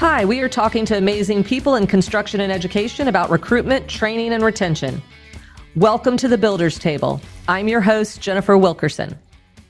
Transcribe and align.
Hi, 0.00 0.24
we 0.24 0.40
are 0.40 0.48
talking 0.48 0.86
to 0.86 0.96
amazing 0.96 1.44
people 1.44 1.74
in 1.74 1.86
construction 1.86 2.40
and 2.40 2.50
education 2.50 3.06
about 3.06 3.28
recruitment, 3.28 3.86
training, 3.86 4.32
and 4.32 4.42
retention. 4.42 5.02
Welcome 5.76 6.16
to 6.16 6.26
the 6.26 6.38
Builders 6.38 6.78
Table. 6.78 7.20
I'm 7.48 7.68
your 7.68 7.82
host, 7.82 8.18
Jennifer 8.18 8.56
Wilkerson. 8.56 9.18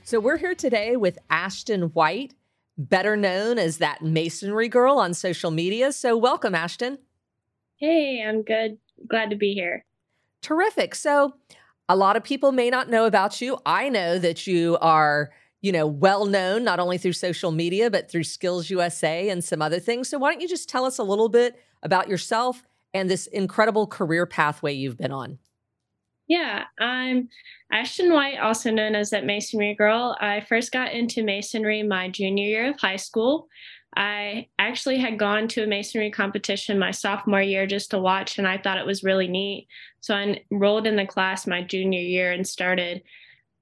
So, 0.05 0.21
we're 0.21 0.37
here 0.37 0.55
today 0.55 0.95
with 0.95 1.19
Ashton 1.29 1.89
White, 1.89 2.33
better 2.77 3.17
known 3.17 3.59
as 3.59 3.79
that 3.79 4.03
masonry 4.03 4.69
girl 4.69 4.99
on 4.99 5.13
social 5.13 5.51
media. 5.51 5.91
So, 5.91 6.15
welcome, 6.15 6.55
Ashton. 6.55 6.99
Hey, 7.75 8.23
I'm 8.25 8.41
good. 8.41 8.77
Glad 9.09 9.31
to 9.31 9.35
be 9.35 9.53
here. 9.53 9.83
Terrific. 10.41 10.95
So, 10.95 11.33
a 11.89 11.97
lot 11.97 12.15
of 12.15 12.23
people 12.23 12.53
may 12.53 12.69
not 12.69 12.89
know 12.89 13.05
about 13.05 13.41
you. 13.41 13.59
I 13.65 13.89
know 13.89 14.17
that 14.17 14.47
you 14.47 14.77
are 14.79 15.31
you 15.61 15.71
know, 15.71 15.85
well 15.85 16.25
known 16.25 16.63
not 16.63 16.79
only 16.79 16.97
through 16.97 17.13
social 17.13 17.51
media, 17.51 17.89
but 17.89 18.09
through 18.09 18.23
Skills 18.23 18.69
USA 18.69 19.29
and 19.29 19.43
some 19.43 19.61
other 19.61 19.79
things. 19.79 20.09
So, 20.09 20.17
why 20.17 20.31
don't 20.31 20.41
you 20.41 20.47
just 20.47 20.69
tell 20.69 20.85
us 20.85 20.97
a 20.97 21.03
little 21.03 21.29
bit 21.29 21.61
about 21.83 22.09
yourself 22.09 22.63
and 22.93 23.09
this 23.09 23.27
incredible 23.27 23.87
career 23.87 24.25
pathway 24.25 24.73
you've 24.73 24.97
been 24.97 25.11
on? 25.11 25.39
Yeah, 26.27 26.63
I'm 26.79 27.29
Ashton 27.71 28.13
White, 28.13 28.39
also 28.39 28.71
known 28.71 28.95
as 28.95 29.09
that 29.09 29.25
Masonry 29.25 29.75
Girl. 29.75 30.15
I 30.19 30.41
first 30.41 30.71
got 30.71 30.93
into 30.93 31.23
Masonry 31.23 31.83
my 31.83 32.09
junior 32.09 32.45
year 32.45 32.69
of 32.69 32.79
high 32.79 32.95
school. 32.95 33.47
I 33.97 34.47
actually 34.57 34.97
had 34.97 35.19
gone 35.19 35.49
to 35.49 35.63
a 35.63 35.67
masonry 35.67 36.09
competition 36.09 36.79
my 36.79 36.91
sophomore 36.91 37.41
year 37.41 37.67
just 37.67 37.91
to 37.91 37.99
watch, 37.99 38.37
and 38.37 38.47
I 38.47 38.57
thought 38.57 38.77
it 38.77 38.85
was 38.85 39.03
really 39.03 39.27
neat. 39.27 39.67
So 39.99 40.15
I 40.15 40.41
enrolled 40.49 40.87
in 40.87 40.95
the 40.95 41.05
class 41.05 41.45
my 41.45 41.61
junior 41.61 41.99
year 41.99 42.31
and 42.31 42.47
started 42.47 43.03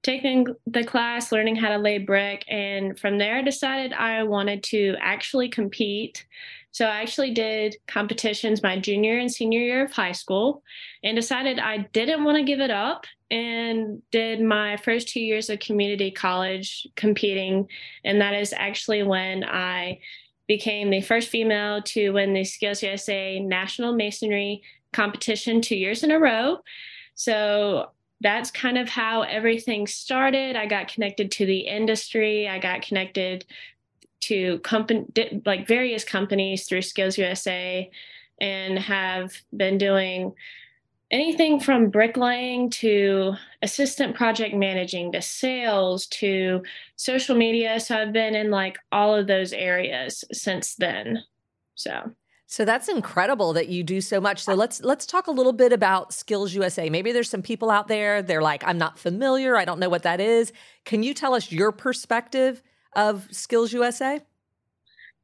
taking 0.02 0.46
the 0.66 0.84
class, 0.84 1.32
learning 1.32 1.56
how 1.56 1.68
to 1.68 1.78
lay 1.78 1.98
brick. 1.98 2.44
And 2.48 2.98
from 2.98 3.18
there, 3.18 3.36
I 3.36 3.42
decided 3.42 3.92
I 3.92 4.22
wanted 4.22 4.62
to 4.64 4.96
actually 5.00 5.48
compete. 5.48 6.26
So 6.72 6.86
I 6.86 7.00
actually 7.00 7.34
did 7.34 7.76
competitions 7.86 8.62
my 8.62 8.78
junior 8.78 9.18
and 9.18 9.30
senior 9.30 9.60
year 9.60 9.84
of 9.84 9.92
high 9.92 10.12
school 10.12 10.62
and 11.02 11.16
decided 11.16 11.58
I 11.58 11.88
didn't 11.92 12.24
want 12.24 12.38
to 12.38 12.44
give 12.44 12.60
it 12.60 12.70
up 12.70 13.06
and 13.30 14.02
did 14.10 14.40
my 14.40 14.76
first 14.78 15.08
two 15.08 15.20
years 15.20 15.50
of 15.50 15.58
community 15.58 16.10
college 16.10 16.86
competing. 16.96 17.68
And 18.04 18.20
that 18.20 18.34
is 18.34 18.52
actually 18.52 19.02
when 19.02 19.44
I 19.44 20.00
became 20.46 20.90
the 20.90 21.00
first 21.00 21.28
female 21.28 21.82
to 21.82 22.10
win 22.10 22.34
the 22.34 22.44
Skills 22.44 22.82
USA 22.82 23.38
National 23.38 23.94
Masonry 23.94 24.62
competition 24.92 25.60
two 25.60 25.76
years 25.76 26.02
in 26.02 26.10
a 26.10 26.18
row. 26.18 26.58
So 27.14 27.90
that's 28.20 28.50
kind 28.50 28.76
of 28.76 28.88
how 28.88 29.22
everything 29.22 29.86
started. 29.86 30.56
I 30.56 30.66
got 30.66 30.88
connected 30.88 31.30
to 31.32 31.46
the 31.46 31.60
industry. 31.60 32.48
I 32.48 32.58
got 32.58 32.82
connected 32.82 33.44
to 34.20 34.58
company 34.60 35.06
like 35.46 35.66
various 35.66 36.04
companies 36.04 36.66
through 36.66 36.82
Skills 36.82 37.16
USA 37.16 37.90
and 38.40 38.78
have 38.78 39.32
been 39.56 39.78
doing 39.78 40.34
anything 41.10 41.58
from 41.58 41.90
bricklaying 41.90 42.70
to 42.70 43.34
assistant 43.62 44.14
project 44.14 44.54
managing 44.54 45.12
to 45.12 45.22
sales 45.22 46.06
to 46.06 46.62
social 46.96 47.36
media. 47.36 47.80
So 47.80 47.96
I've 47.96 48.12
been 48.12 48.34
in 48.34 48.50
like 48.50 48.78
all 48.92 49.14
of 49.14 49.26
those 49.26 49.52
areas 49.52 50.24
since 50.32 50.76
then. 50.76 51.24
So 51.74 52.12
so 52.50 52.64
that's 52.64 52.88
incredible 52.88 53.52
that 53.52 53.68
you 53.68 53.84
do 53.84 54.00
so 54.00 54.20
much. 54.20 54.42
So 54.42 54.54
let's 54.54 54.82
let's 54.82 55.06
talk 55.06 55.28
a 55.28 55.30
little 55.30 55.52
bit 55.52 55.72
about 55.72 56.12
Skills 56.12 56.52
USA. 56.52 56.90
Maybe 56.90 57.12
there's 57.12 57.30
some 57.30 57.42
people 57.42 57.70
out 57.70 57.86
there 57.86 58.22
they're 58.22 58.42
like 58.42 58.64
I'm 58.66 58.76
not 58.76 58.98
familiar, 58.98 59.56
I 59.56 59.64
don't 59.64 59.78
know 59.78 59.88
what 59.88 60.02
that 60.02 60.20
is. 60.20 60.52
Can 60.84 61.04
you 61.04 61.14
tell 61.14 61.32
us 61.32 61.52
your 61.52 61.70
perspective 61.70 62.60
of 62.96 63.28
Skills 63.30 63.72
USA? 63.72 64.20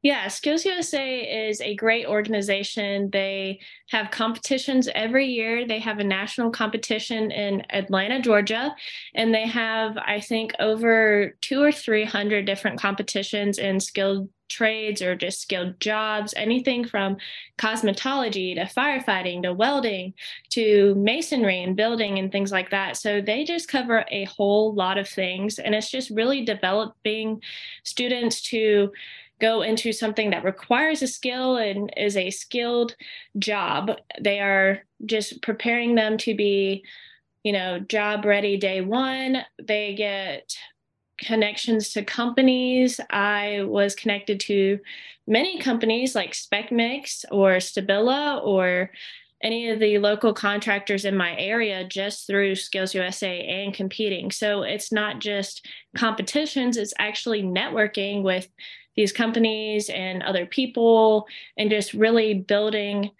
Yeah, 0.07 0.29
Skills 0.29 0.63
USA 0.63 1.49
is 1.49 1.59
a 1.59 1.75
great 1.75 2.05
organization. 2.05 3.09
They 3.11 3.59
have 3.89 4.09
competitions 4.09 4.87
every 4.95 5.25
year. 5.25 5.67
They 5.67 5.79
have 5.79 5.99
a 5.99 6.03
national 6.05 6.51
competition 6.51 7.29
in 7.29 7.61
Atlanta, 7.71 8.21
Georgia, 8.21 8.73
and 9.15 9.35
they 9.35 9.45
have, 9.45 9.97
I 9.97 10.21
think, 10.21 10.53
over 10.61 11.35
two 11.41 11.61
or 11.61 11.73
300 11.73 12.45
different 12.45 12.79
competitions 12.79 13.57
in 13.57 13.81
skilled 13.81 14.29
trades 14.47 15.01
or 15.01 15.13
just 15.13 15.41
skilled 15.41 15.77
jobs, 15.81 16.33
anything 16.37 16.87
from 16.87 17.17
cosmetology 17.57 18.55
to 18.55 18.61
firefighting 18.61 19.43
to 19.43 19.53
welding 19.53 20.13
to 20.51 20.95
masonry 20.95 21.63
and 21.63 21.75
building 21.75 22.17
and 22.17 22.31
things 22.31 22.49
like 22.49 22.69
that. 22.69 22.95
So 22.95 23.19
they 23.19 23.43
just 23.43 23.67
cover 23.67 24.05
a 24.09 24.23
whole 24.23 24.73
lot 24.73 24.97
of 24.97 25.09
things. 25.09 25.59
And 25.59 25.75
it's 25.75 25.91
just 25.91 26.11
really 26.11 26.45
developing 26.45 27.41
students 27.83 28.41
to 28.43 28.93
go 29.39 29.61
into 29.61 29.91
something 29.91 30.31
that 30.31 30.43
requires 30.43 31.01
a 31.01 31.07
skill 31.07 31.57
and 31.57 31.91
is 31.95 32.17
a 32.17 32.31
skilled 32.31 32.95
job. 33.37 33.91
They 34.19 34.39
are 34.39 34.83
just 35.05 35.41
preparing 35.41 35.95
them 35.95 36.17
to 36.19 36.35
be, 36.35 36.83
you 37.43 37.51
know, 37.51 37.79
job 37.79 38.25
ready 38.25 38.57
day 38.57 38.81
one. 38.81 39.43
They 39.61 39.95
get 39.95 40.55
connections 41.19 41.91
to 41.93 42.03
companies. 42.03 42.99
I 43.09 43.63
was 43.63 43.95
connected 43.95 44.39
to 44.41 44.79
many 45.27 45.59
companies 45.59 46.15
like 46.15 46.31
SpecMix 46.31 47.25
or 47.31 47.57
Stabila 47.57 48.43
or 48.43 48.91
any 49.43 49.69
of 49.69 49.79
the 49.79 49.99
local 49.99 50.33
contractors 50.33 51.05
in 51.05 51.15
my 51.15 51.35
area 51.37 51.87
just 51.87 52.25
through 52.25 52.55
Skills 52.55 52.95
USA 52.95 53.41
and 53.41 53.73
competing. 53.73 54.31
So 54.31 54.63
it's 54.63 54.91
not 54.91 55.19
just 55.19 55.67
competitions, 55.95 56.77
it's 56.77 56.93
actually 56.97 57.43
networking 57.43 58.23
with 58.23 58.47
these 58.97 59.13
companies 59.13 59.89
and 59.89 60.23
other 60.23 60.45
people 60.45 61.27
and 61.55 61.69
just 61.69 61.93
really 61.93 62.33
building 62.33 63.11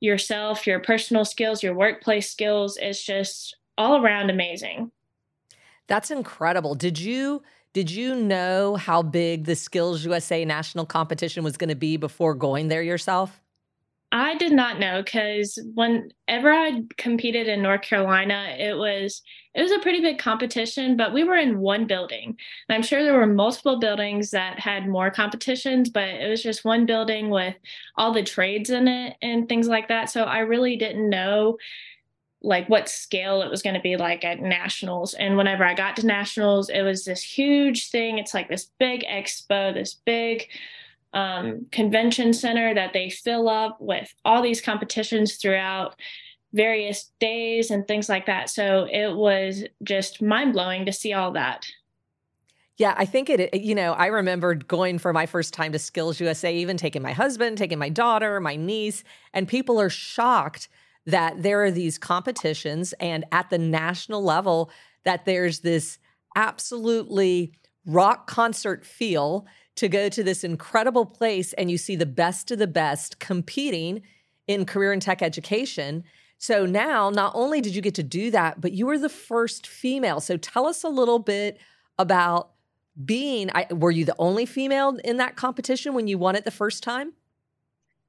yourself, 0.00 0.66
your 0.66 0.80
personal 0.80 1.24
skills, 1.24 1.62
your 1.62 1.74
workplace 1.74 2.28
skills 2.28 2.76
is 2.78 3.00
just 3.00 3.56
all 3.78 4.02
around 4.02 4.30
amazing. 4.30 4.90
That's 5.86 6.10
incredible. 6.10 6.74
Did 6.74 6.98
you 6.98 7.42
did 7.74 7.90
you 7.90 8.14
know 8.14 8.76
how 8.76 9.02
big 9.02 9.44
the 9.44 9.54
Skills 9.54 10.04
USA 10.04 10.44
national 10.44 10.84
competition 10.84 11.42
was 11.42 11.56
going 11.56 11.70
to 11.70 11.76
be 11.76 11.96
before 11.96 12.34
going 12.34 12.68
there 12.68 12.82
yourself? 12.82 13.41
I 14.12 14.34
did 14.36 14.52
not 14.52 14.78
know 14.78 15.02
because 15.02 15.58
whenever 15.74 16.52
I 16.52 16.82
competed 16.98 17.48
in 17.48 17.62
North 17.62 17.80
Carolina, 17.80 18.54
it 18.58 18.76
was 18.76 19.22
it 19.54 19.62
was 19.62 19.72
a 19.72 19.78
pretty 19.80 20.00
big 20.00 20.18
competition, 20.18 20.96
but 20.96 21.12
we 21.12 21.24
were 21.24 21.36
in 21.36 21.58
one 21.58 21.86
building. 21.86 22.36
And 22.68 22.76
I'm 22.76 22.82
sure 22.82 23.02
there 23.02 23.18
were 23.18 23.26
multiple 23.26 23.78
buildings 23.78 24.30
that 24.30 24.58
had 24.58 24.86
more 24.86 25.10
competitions, 25.10 25.90
but 25.90 26.08
it 26.08 26.28
was 26.28 26.42
just 26.42 26.64
one 26.64 26.86
building 26.86 27.30
with 27.30 27.54
all 27.96 28.12
the 28.12 28.22
trades 28.22 28.70
in 28.70 28.86
it 28.88 29.16
and 29.20 29.48
things 29.48 29.68
like 29.68 29.88
that. 29.88 30.10
So 30.10 30.24
I 30.24 30.38
really 30.40 30.76
didn't 30.76 31.08
know 31.08 31.56
like 32.42 32.68
what 32.68 32.88
scale 32.88 33.42
it 33.42 33.50
was 33.50 33.62
going 33.62 33.74
to 33.74 33.80
be 33.80 33.96
like 33.96 34.24
at 34.24 34.40
nationals 34.40 35.14
and 35.14 35.36
whenever 35.36 35.64
i 35.64 35.74
got 35.74 35.94
to 35.94 36.04
nationals 36.04 36.68
it 36.70 36.82
was 36.82 37.04
this 37.04 37.22
huge 37.22 37.88
thing 37.90 38.18
it's 38.18 38.34
like 38.34 38.48
this 38.48 38.68
big 38.80 39.04
expo 39.04 39.72
this 39.72 39.94
big 40.04 40.48
um, 41.12 41.66
convention 41.70 42.32
center 42.32 42.74
that 42.74 42.92
they 42.92 43.10
fill 43.10 43.48
up 43.48 43.76
with 43.80 44.14
all 44.24 44.42
these 44.42 44.60
competitions 44.60 45.36
throughout 45.36 45.96
various 46.52 47.10
days 47.18 47.70
and 47.70 47.86
things 47.86 48.08
like 48.08 48.26
that. 48.26 48.50
So 48.50 48.86
it 48.90 49.14
was 49.14 49.64
just 49.82 50.20
mind 50.22 50.52
blowing 50.52 50.86
to 50.86 50.92
see 50.92 51.12
all 51.12 51.32
that. 51.32 51.66
Yeah, 52.78 52.94
I 52.96 53.04
think 53.04 53.30
it, 53.30 53.54
you 53.54 53.74
know, 53.74 53.92
I 53.92 54.06
remember 54.06 54.54
going 54.54 54.98
for 54.98 55.12
my 55.12 55.26
first 55.26 55.54
time 55.54 55.72
to 55.72 55.78
Skills 55.78 56.20
USA, 56.20 56.54
even 56.54 56.76
taking 56.76 57.02
my 57.02 57.12
husband, 57.12 57.58
taking 57.58 57.78
my 57.78 57.90
daughter, 57.90 58.40
my 58.40 58.56
niece, 58.56 59.04
and 59.32 59.46
people 59.46 59.80
are 59.80 59.90
shocked 59.90 60.68
that 61.06 61.42
there 61.42 61.62
are 61.62 61.70
these 61.70 61.98
competitions 61.98 62.92
and 62.94 63.24
at 63.32 63.50
the 63.50 63.58
national 63.58 64.22
level 64.22 64.70
that 65.04 65.24
there's 65.24 65.60
this 65.60 65.98
absolutely 66.34 67.52
rock 67.86 68.26
concert 68.26 68.86
feel 68.86 69.46
to 69.76 69.88
go 69.88 70.08
to 70.08 70.22
this 70.22 70.44
incredible 70.44 71.06
place 71.06 71.52
and 71.54 71.70
you 71.70 71.78
see 71.78 71.96
the 71.96 72.06
best 72.06 72.50
of 72.50 72.58
the 72.58 72.66
best 72.66 73.18
competing 73.18 74.02
in 74.46 74.66
career 74.66 74.92
and 74.92 75.02
tech 75.02 75.22
education. 75.22 76.04
So 76.38 76.66
now, 76.66 77.08
not 77.10 77.32
only 77.34 77.60
did 77.60 77.74
you 77.74 77.82
get 77.82 77.94
to 77.94 78.02
do 78.02 78.30
that, 78.32 78.60
but 78.60 78.72
you 78.72 78.86
were 78.86 78.98
the 78.98 79.08
first 79.08 79.66
female. 79.66 80.20
So 80.20 80.36
tell 80.36 80.66
us 80.66 80.82
a 80.82 80.88
little 80.88 81.20
bit 81.20 81.58
about 81.98 82.50
being. 83.04 83.50
I, 83.54 83.66
were 83.72 83.90
you 83.90 84.04
the 84.04 84.16
only 84.18 84.44
female 84.44 84.98
in 85.04 85.18
that 85.18 85.36
competition 85.36 85.94
when 85.94 86.08
you 86.08 86.18
won 86.18 86.34
it 86.36 86.44
the 86.44 86.50
first 86.50 86.82
time? 86.82 87.12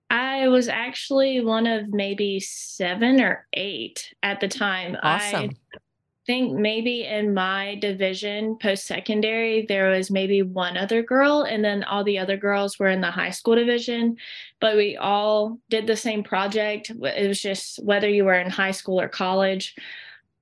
I 0.10 0.48
was 0.48 0.68
actually 0.68 1.42
one 1.42 1.66
of 1.66 1.90
maybe 1.90 2.40
seven 2.40 3.22
or 3.22 3.48
eight 3.54 4.14
at 4.22 4.42
the 4.42 4.48
time. 4.48 4.98
Awesome. 5.02 5.52
I 5.74 5.78
think 6.26 6.58
maybe 6.58 7.04
in 7.04 7.34
my 7.34 7.76
division 7.76 8.58
post 8.58 8.86
secondary 8.86 9.66
there 9.68 9.90
was 9.90 10.10
maybe 10.10 10.42
one 10.42 10.78
other 10.78 11.02
girl 11.02 11.44
and 11.44 11.64
then 11.64 11.84
all 11.84 12.04
the 12.04 12.18
other 12.18 12.38
girls 12.38 12.80
were 12.80 12.90
in 12.90 13.02
the 13.02 13.12
high 13.12 13.30
school 13.30 13.56
division. 13.56 14.18
But 14.62 14.78
we 14.78 14.96
all 14.96 15.60
did 15.70 15.86
the 15.86 15.98
same 15.98 16.24
project. 16.24 16.90
It 16.90 17.28
was 17.28 17.42
just 17.42 17.84
whether 17.84 18.08
you 18.08 18.26
were 18.26 18.40
in 18.40 18.50
high 18.50 18.72
school 18.72 19.00
or 19.02 19.10
college. 19.10 19.76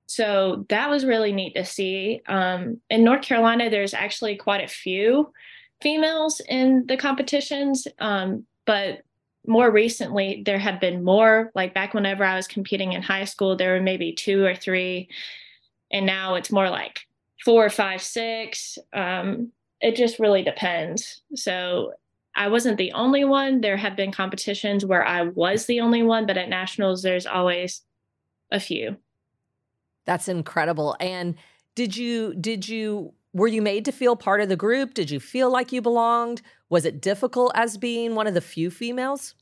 So 0.05 0.65
that 0.69 0.89
was 0.89 1.05
really 1.05 1.31
neat 1.31 1.55
to 1.55 1.65
see. 1.65 2.21
Um, 2.27 2.79
in 2.89 3.03
north 3.03 3.23
carolina 3.23 3.69
there's 3.69 3.93
actually 3.93 4.35
quite 4.35 4.63
a 4.63 4.67
few 4.67 5.31
females 5.81 6.41
in 6.47 6.85
the 6.87 6.97
competitions 6.97 7.87
um, 7.99 8.45
but 8.65 9.01
more 9.47 9.71
recently 9.71 10.43
there 10.45 10.59
have 10.59 10.79
been 10.79 11.03
more. 11.03 11.51
Like 11.55 11.73
back 11.73 11.95
whenever 11.95 12.23
i 12.23 12.35
was 12.35 12.47
competing 12.47 12.93
in 12.93 13.01
high 13.01 13.25
school 13.25 13.55
there 13.55 13.73
were 13.73 13.81
maybe 13.81 14.13
two 14.13 14.45
or 14.45 14.53
three 14.53 15.09
and 15.91 16.05
now 16.05 16.35
it's 16.35 16.51
more 16.51 16.69
like 16.69 17.01
four 17.43 17.69
five 17.69 18.01
six. 18.01 18.77
Um, 18.93 19.51
it 19.79 19.95
just 19.95 20.19
really 20.19 20.43
depends. 20.43 21.21
So 21.35 21.93
i 22.33 22.47
wasn't 22.47 22.77
the 22.77 22.93
only 22.93 23.25
one. 23.25 23.61
There 23.61 23.77
have 23.77 23.95
been 23.95 24.11
competitions 24.11 24.85
where 24.85 25.05
i 25.05 25.23
was 25.23 25.65
the 25.65 25.81
only 25.81 26.03
one 26.03 26.25
but 26.25 26.37
at 26.37 26.49
nationals 26.49 27.01
there's 27.01 27.25
always 27.25 27.81
a 28.51 28.59
few. 28.59 28.97
That's 30.05 30.27
incredible. 30.27 30.95
And 30.99 31.35
did 31.75 31.95
you 31.95 32.33
did 32.35 32.67
you 32.67 33.13
were 33.33 33.47
you 33.47 33.61
made 33.61 33.85
to 33.85 33.91
feel 33.91 34.15
part 34.15 34.41
of 34.41 34.49
the 34.49 34.55
group? 34.55 34.93
Did 34.93 35.09
you 35.09 35.19
feel 35.19 35.49
like 35.49 35.71
you 35.71 35.81
belonged? 35.81 36.41
Was 36.69 36.85
it 36.85 37.01
difficult 37.01 37.51
as 37.55 37.77
being 37.77 38.15
one 38.15 38.27
of 38.27 38.33
the 38.33 38.41
few 38.41 38.69
females 38.69 39.35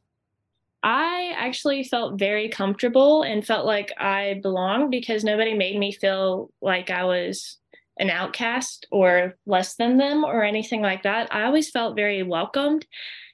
I 0.81 1.33
actually 1.35 1.83
felt 1.83 2.17
very 2.17 2.47
comfortable 2.47 3.23
and 3.23 3.45
felt 3.45 3.65
like 3.65 3.91
I 3.97 4.39
belonged 4.41 4.91
because 4.91 5.23
nobody 5.23 5.53
made 5.53 5.77
me 5.77 5.91
feel 5.91 6.51
like 6.61 6.89
I 6.89 7.03
was 7.03 7.57
an 7.97 8.09
outcast 8.09 8.87
or 8.91 9.35
less 9.45 9.75
than 9.75 9.97
them 9.97 10.23
or 10.23 10.43
anything 10.43 10.81
like 10.81 11.03
that. 11.03 11.33
I 11.33 11.43
always 11.43 11.69
felt 11.69 11.97
very 11.97 12.23
welcomed. 12.23 12.85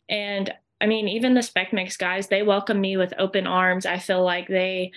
And 0.09 0.51
I 0.81 0.87
mean, 0.87 1.07
even 1.07 1.35
the 1.35 1.43
Spec 1.43 1.71
Mix 1.71 1.97
guys, 1.97 2.27
they 2.27 2.41
welcome 2.41 2.81
me 2.81 2.97
with 2.97 3.13
open 3.17 3.45
arms. 3.45 3.85
I 3.85 3.99
feel 3.99 4.23
like 4.23 4.47
they 4.47 4.91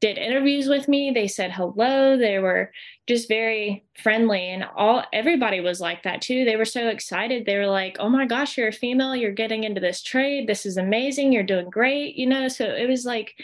did 0.00 0.16
interviews 0.16 0.66
with 0.66 0.88
me. 0.88 1.10
They 1.10 1.28
said 1.28 1.52
hello. 1.52 2.16
They 2.16 2.38
were 2.38 2.72
just 3.06 3.28
very 3.28 3.84
friendly 4.02 4.48
and 4.48 4.64
all 4.76 5.04
everybody 5.12 5.60
was 5.60 5.80
like 5.80 6.02
that 6.04 6.22
too. 6.22 6.44
They 6.44 6.56
were 6.56 6.64
so 6.64 6.88
excited. 6.88 7.44
They 7.44 7.58
were 7.58 7.66
like 7.66 7.96
oh 7.98 8.08
my 8.08 8.26
gosh 8.26 8.56
you're 8.56 8.68
a 8.68 8.72
female. 8.72 9.14
You're 9.14 9.32
getting 9.32 9.64
into 9.64 9.80
this 9.80 10.02
trade. 10.02 10.46
This 10.46 10.64
is 10.64 10.76
amazing. 10.76 11.32
You're 11.32 11.42
doing 11.42 11.68
great 11.68 12.16
you 12.16 12.26
know? 12.26 12.48
So 12.48 12.64
it 12.64 12.88
was 12.88 13.04
like 13.04 13.34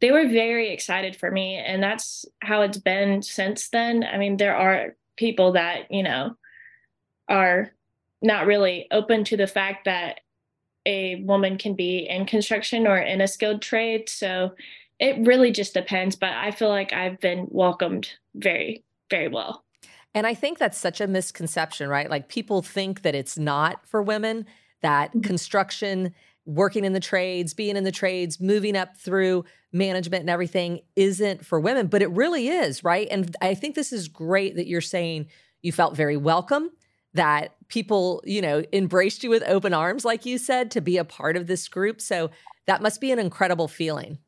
they 0.00 0.10
were 0.10 0.28
very 0.28 0.70
excited 0.70 1.16
for 1.16 1.30
me 1.30 1.56
and 1.56 1.82
that's 1.82 2.26
how 2.42 2.60
it's 2.62 2.78
been 2.78 3.22
since 3.22 3.70
then. 3.70 4.04
I 4.04 4.18
mean 4.18 4.36
there 4.36 4.56
are 4.56 4.96
people 5.16 5.52
that 5.52 5.90
you 5.90 6.02
know 6.02 6.36
are 7.28 7.70
not 8.20 8.46
really 8.46 8.86
open 8.90 9.24
to 9.24 9.36
the 9.36 9.46
fact 9.46 9.86
that 9.86 10.20
a 10.84 11.22
woman 11.24 11.58
can 11.58 11.74
be 11.74 12.08
in 12.08 12.26
construction 12.26 12.86
or 12.86 12.98
in 12.98 13.20
a 13.20 13.28
skilled 13.28 13.60
trade. 13.60 14.08
So 14.08 14.52
it 14.98 15.26
really 15.26 15.50
just 15.50 15.74
depends, 15.74 16.16
but 16.16 16.30
I 16.30 16.50
feel 16.50 16.68
like 16.68 16.92
I've 16.92 17.20
been 17.20 17.46
welcomed 17.50 18.10
very, 18.34 18.84
very 19.10 19.28
well. 19.28 19.64
And 20.14 20.26
I 20.26 20.34
think 20.34 20.58
that's 20.58 20.78
such 20.78 21.00
a 21.00 21.06
misconception, 21.06 21.88
right? 21.88 22.08
Like 22.08 22.28
people 22.28 22.62
think 22.62 23.02
that 23.02 23.14
it's 23.14 23.36
not 23.36 23.86
for 23.86 24.02
women, 24.02 24.46
that 24.80 25.10
mm-hmm. 25.10 25.20
construction, 25.20 26.14
working 26.46 26.84
in 26.84 26.94
the 26.94 27.00
trades, 27.00 27.52
being 27.52 27.76
in 27.76 27.84
the 27.84 27.92
trades, 27.92 28.40
moving 28.40 28.76
up 28.76 28.96
through 28.96 29.44
management 29.72 30.20
and 30.20 30.30
everything 30.30 30.80
isn't 30.94 31.44
for 31.44 31.60
women, 31.60 31.88
but 31.88 32.00
it 32.00 32.10
really 32.12 32.48
is, 32.48 32.82
right? 32.82 33.08
And 33.10 33.36
I 33.42 33.54
think 33.54 33.74
this 33.74 33.92
is 33.92 34.08
great 34.08 34.56
that 34.56 34.66
you're 34.66 34.80
saying 34.80 35.26
you 35.60 35.72
felt 35.72 35.96
very 35.96 36.16
welcome, 36.16 36.70
that 37.12 37.56
people, 37.68 38.22
you 38.24 38.40
know, 38.40 38.62
embraced 38.72 39.24
you 39.24 39.28
with 39.28 39.42
open 39.46 39.74
arms, 39.74 40.04
like 40.04 40.24
you 40.24 40.38
said, 40.38 40.70
to 40.70 40.80
be 40.80 40.96
a 40.96 41.04
part 41.04 41.36
of 41.36 41.46
this 41.46 41.68
group. 41.68 42.00
So 42.00 42.30
that 42.66 42.80
must 42.80 43.00
be 43.00 43.10
an 43.10 43.18
incredible 43.18 43.68
feeling. 43.68 44.18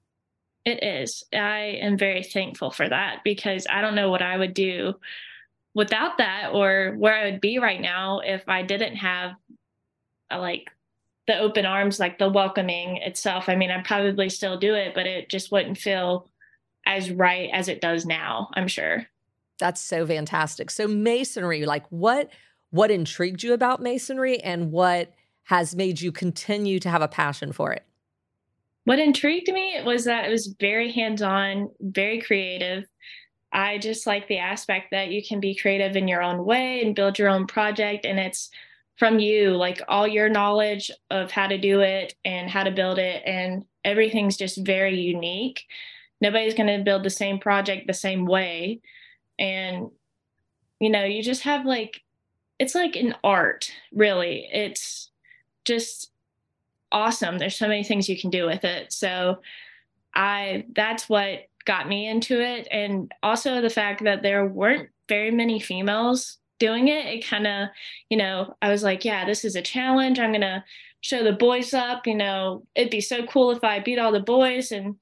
It 0.69 0.85
is. 0.85 1.25
I 1.33 1.79
am 1.81 1.97
very 1.97 2.23
thankful 2.23 2.71
for 2.71 2.87
that 2.87 3.21
because 3.25 3.67
I 3.71 3.81
don't 3.81 3.95
know 3.95 4.11
what 4.11 4.21
I 4.21 4.37
would 4.37 4.53
do 4.53 4.93
without 5.73 6.19
that 6.19 6.51
or 6.53 6.95
where 6.99 7.15
I 7.15 7.31
would 7.31 7.41
be 7.41 7.59
right 7.59 7.81
now 7.81 8.21
if 8.23 8.47
I 8.47 8.61
didn't 8.61 8.97
have 8.97 9.33
a, 10.31 10.35
uh, 10.35 10.41
like 10.41 10.69
the 11.27 11.39
open 11.39 11.65
arms, 11.65 11.99
like 11.99 12.19
the 12.19 12.29
welcoming 12.29 12.99
itself. 12.99 13.49
I 13.49 13.55
mean, 13.55 13.71
I'd 13.71 13.87
probably 13.87 14.29
still 14.29 14.59
do 14.59 14.75
it, 14.75 14.93
but 14.95 15.07
it 15.07 15.31
just 15.31 15.51
wouldn't 15.51 15.79
feel 15.79 16.29
as 16.85 17.11
right 17.11 17.49
as 17.55 17.69
it 17.69 17.81
does 17.81 18.05
now, 18.05 18.51
I'm 18.53 18.69
sure. 18.69 19.07
That's 19.59 19.81
so 19.81 20.07
fantastic. 20.07 20.71
So 20.71 20.87
masonry, 20.87 21.65
like 21.65 21.87
what 21.89 22.29
what 22.69 22.91
intrigued 22.91 23.43
you 23.43 23.55
about 23.55 23.81
masonry 23.81 24.39
and 24.41 24.71
what 24.71 25.15
has 25.45 25.75
made 25.75 25.99
you 26.03 26.13
continue 26.13 26.79
to 26.81 26.91
have 26.91 27.01
a 27.01 27.09
passion 27.09 27.53
for 27.53 27.73
it? 27.73 27.88
What 28.89 28.99
intrigued 28.99 29.53
me 29.53 29.83
was 29.85 30.07
that 30.07 30.25
it 30.25 30.31
was 30.31 30.55
very 30.59 30.91
hands 30.91 31.21
on, 31.21 31.69
very 31.79 32.23
creative. 32.23 32.85
I 33.53 33.77
just 33.77 34.07
like 34.07 34.29
the 34.29 34.39
aspect 34.39 34.93
that 34.93 35.11
you 35.11 35.23
can 35.23 35.41
be 35.41 35.55
creative 35.55 35.95
in 35.95 36.09
your 36.09 36.23
own 36.23 36.43
way 36.43 36.81
and 36.81 36.97
build 36.97 37.19
your 37.19 37.29
own 37.29 37.47
project. 37.47 38.07
And 38.07 38.19
it's 38.19 38.49
from 38.97 39.19
you, 39.19 39.51
like 39.51 39.83
all 39.89 40.09
your 40.09 40.31
knowledge 40.31 40.91
of 41.11 41.31
how 41.31 41.49
to 41.49 41.59
do 41.59 41.83
it 41.83 42.15
and 42.25 42.49
how 42.49 42.63
to 42.63 42.71
build 42.71 42.99
it. 42.99 43.23
And 43.27 43.67
everything's 43.85 44.39
just 44.39 44.65
very 44.65 44.99
unique. 44.99 45.65
Nobody's 46.23 46.55
going 46.55 46.75
to 46.75 46.83
build 46.83 47.03
the 47.03 47.11
same 47.11 47.39
project 47.39 47.89
the 47.89 47.93
same 47.93 48.25
way. 48.25 48.81
And, 49.39 49.91
you 50.81 50.89
know, 50.89 51.05
you 51.05 51.23
just 51.23 51.43
have 51.43 51.67
like, 51.67 52.01
it's 52.59 52.75
like 52.75 52.97
an 52.97 53.17
art, 53.23 53.71
really. 53.93 54.49
It's 54.51 55.11
just 55.67 56.11
awesome. 56.93 57.39
There's 57.39 57.57
so 57.57 57.69
many 57.69 57.85
things 57.85 58.09
you 58.09 58.19
can 58.19 58.31
do 58.31 58.47
with 58.47 58.65
it. 58.65 58.93
So 58.93 59.41
I 60.15 60.65
that's 60.75 61.09
what 61.09 61.49
got 61.65 61.89
me 61.89 62.09
into 62.09 62.41
it 62.41 62.67
and 62.71 63.13
also 63.23 63.61
the 63.61 63.69
fact 63.69 64.03
that 64.05 64.23
there 64.23 64.47
weren't 64.47 64.89
very 65.09 65.31
many 65.31 65.61
females 65.61 66.39
doing 66.59 66.89
it. 66.89 67.07
It 67.07 67.27
kind 67.27 67.47
of, 67.47 67.69
you 68.09 68.17
know, 68.17 68.57
I 68.63 68.71
was 68.71 68.83
like, 68.83 69.05
yeah, 69.05 69.25
this 69.25 69.45
is 69.45 69.55
a 69.55 69.63
challenge. 69.63 70.19
I'm 70.19 70.31
going 70.33 70.41
to 70.41 70.65
show 71.03 71.23
the 71.23 71.33
boys 71.33 71.75
up, 71.75 72.07
you 72.07 72.15
know, 72.15 72.65
it'd 72.75 72.91
be 72.91 73.01
so 73.01 73.25
cool 73.27 73.51
if 73.51 73.63
I 73.63 73.79
beat 73.81 73.99
all 73.99 74.11
the 74.11 74.21
boys 74.21 74.73
and 74.73 74.97